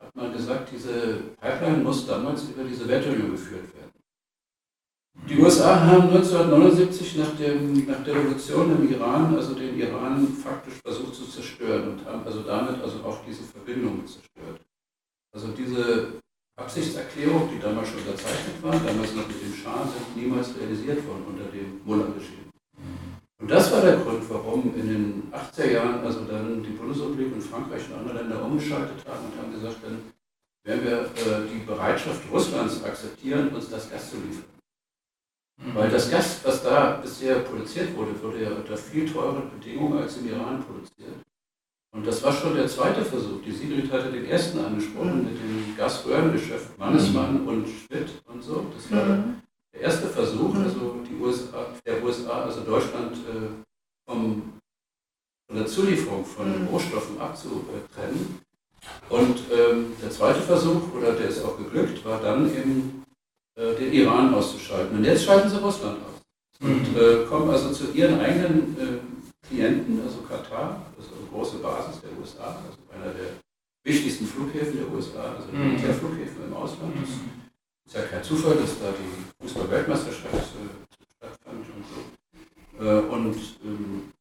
[0.00, 3.87] hat man gesagt, diese Pipeline muss damals über die Sowjetunion geführt werden.
[5.26, 10.74] Die USA haben 1979 nach, dem, nach der Revolution im Iran, also den Iran faktisch
[10.82, 14.60] versucht zu zerstören und haben also damit also auch diese Verbindung zerstört.
[15.34, 16.12] Also diese
[16.58, 21.24] Absichtserklärung, die damals schon unterzeichnet war, damals noch mit dem Schah, sind niemals realisiert worden
[21.28, 22.48] unter dem Mullah-Regime.
[23.40, 27.42] Und das war der Grund, warum in den 80er Jahren also dann die Bundesrepublik und
[27.42, 30.12] Frankreich und andere Länder umgeschaltet haben und haben gesagt, dann
[30.64, 34.57] werden wir äh, die Bereitschaft Russlands akzeptieren, uns das Gas zu liefern.
[35.74, 40.16] Weil das Gas, was da bisher produziert wurde, wurde ja unter viel teureren Bedingungen als
[40.16, 41.16] im Iran produziert.
[41.92, 43.42] Und das war schon der zweite Versuch.
[43.44, 48.66] Die Sigrid hatte den ersten angesprochen mit dem Gasröhrengeschäft, Mannesmann und Schmidt und so.
[48.74, 49.24] Das war
[49.74, 53.48] der erste Versuch, also die USA, der USA, also Deutschland äh,
[54.08, 54.52] vom,
[55.48, 58.38] von der Zulieferung von Rohstoffen abzutrennen.
[59.08, 63.07] Und ähm, der zweite Versuch, oder der ist auch geglückt, war dann eben äh,
[63.58, 64.98] den Iran auszuschalten.
[64.98, 66.20] Und jetzt schalten sie Russland aus.
[66.60, 71.58] Und äh, kommen also zu ihren eigenen äh, Klienten, also Katar, das ist eine große
[71.58, 73.30] Basis der USA, also einer der
[73.84, 75.68] wichtigsten Flughäfen der USA, also Mhm.
[75.72, 76.94] Militärflughäfen im Ausland.
[77.02, 77.10] Das
[77.86, 82.84] ist ja kein Zufall, dass da die Fußball-Weltmeisterschaft äh, stattfand und so.
[82.84, 84.12] Äh, und ähm,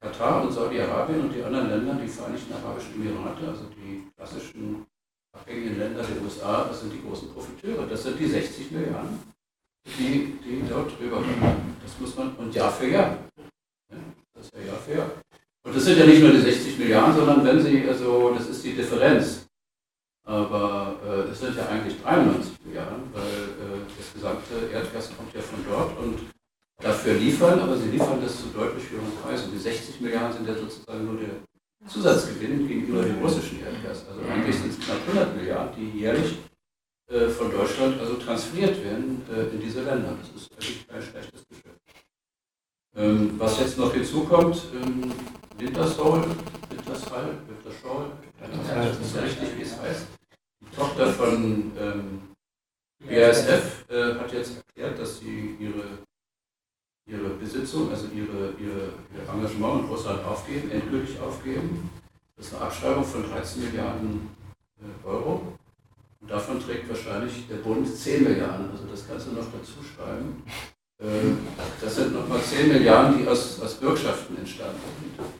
[0.00, 4.86] Katar und Saudi-Arabien und die anderen Länder, die Vereinigten Arabischen Emirate, also die klassischen
[5.78, 7.86] Länder der USA, das sind die großen Profiteure.
[7.86, 9.18] Das sind die 60 Milliarden,
[9.98, 11.76] die, die dort drüber kommen.
[11.82, 13.18] Das muss man, und Jahr für Jahr.
[13.90, 13.98] Ja,
[14.34, 15.10] das ist ja Jahr für Jahr.
[15.64, 18.64] Und das sind ja nicht nur die 60 Milliarden, sondern wenn Sie, also das ist
[18.64, 19.46] die Differenz.
[20.26, 25.40] Aber äh, es sind ja eigentlich 93 Milliarden, weil äh, das gesamte Erdgas kommt ja
[25.40, 26.18] von dort und
[26.82, 29.50] dafür liefern, aber sie liefern das zu deutlich höheren Preisen.
[29.52, 31.30] Die 60 Milliarden sind ja sozusagen nur der
[31.86, 34.04] Zusatzgewinn gegenüber dem russischen Erdgas.
[34.08, 36.38] Also eigentlich sind es knapp 100 Milliarden, die jährlich
[37.10, 40.16] äh, von Deutschland also transferiert werden äh, in diese Länder.
[40.20, 41.80] Das ist eigentlich kein schlechtes Geschäft.
[42.96, 44.60] Ähm, was jetzt noch hinzukommt,
[45.56, 46.24] Wintersol,
[46.70, 50.06] Wintersal, Winterschall, das ist ja richtig, wie es heißt.
[50.60, 52.20] Die Tochter von ähm,
[53.04, 55.98] BASF äh, hat jetzt erklärt, dass sie ihre,
[57.08, 61.90] ihre Besitzung, also ihre, ihre, ihr Engagement in Russland aufgeben, endgültig aufgeben.
[62.36, 64.28] Das ist eine Abschreibung von 13 Milliarden
[64.80, 65.54] äh, Euro.
[66.20, 68.70] Und davon trägt wahrscheinlich der Bund 10 Milliarden.
[68.70, 70.42] Also das kannst du noch dazu schreiben.
[71.00, 71.34] Äh,
[71.80, 75.38] das sind nochmal 10 Milliarden, die aus, aus Bürgschaften entstanden sind.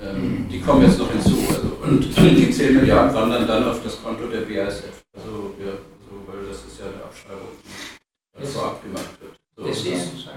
[0.00, 1.36] Ähm, die kommen jetzt noch hinzu.
[1.48, 5.02] Also, Und die 10 Milliarden wandern dann auf das Konto der BASF.
[5.16, 9.37] Also, ja, also, weil das ist ja eine Abschreibung, die das vorab gemacht wird.
[9.58, 10.28] Das ist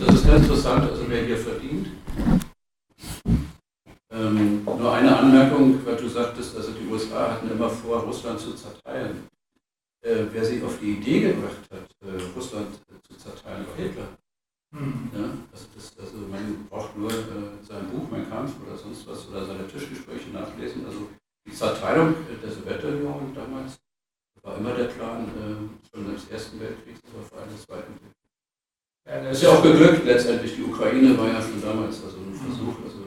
[0.00, 1.88] das, ist ganz interessant, also wer hier verdient.
[4.10, 8.54] Ähm, nur eine Anmerkung, weil du sagtest, also die USA hatten immer vor, Russland zu
[8.54, 9.28] zerteilen.
[10.02, 12.68] Äh, wer sie auf die Idee gebracht hat, äh, Russland
[13.06, 14.08] zu zerteilen, war Hitler.
[14.74, 15.10] Hm.
[15.14, 19.28] Ja, also, das, also man braucht nur äh, sein Buch, Mein Kampf oder sonst was
[19.28, 20.86] oder seine Tischgespräche nachlesen.
[20.86, 21.08] Also
[21.46, 23.78] die Zerteilung der Sowjetunion damals
[24.42, 28.21] war immer der Plan, äh, schon des Ersten Weltkriegs, aber vor allem des Zweiten Weltkriegs.
[29.04, 30.54] Das ist ja auch geglückt letztendlich.
[30.56, 32.98] Die Ukraine war ja schon damals also ein Versuch, also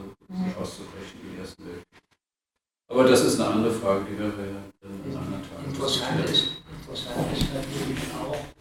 [0.44, 2.02] sich auszubrechen im Ersten Weltkrieg.
[2.88, 6.62] Aber das ist eine andere Frage, die wir ja dann an anderen Tagen Interessant ist,
[6.80, 8.55] interessant ist natürlich auch,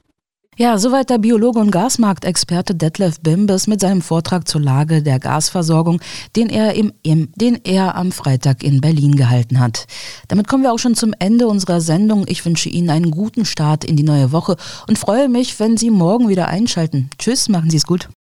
[0.57, 5.99] Ja, soweit der Biologe und Gasmarktexperte Detlef Bimbes mit seinem Vortrag zur Lage der Gasversorgung,
[6.37, 9.85] den er, im, im, den er am Freitag in Berlin gehalten hat.
[10.29, 12.23] Damit kommen wir auch schon zum Ende unserer Sendung.
[12.29, 14.55] Ich wünsche Ihnen einen guten Start in die neue Woche
[14.87, 17.09] und freue mich, wenn Sie morgen wieder einschalten.
[17.19, 18.07] Tschüss, machen Sie es gut.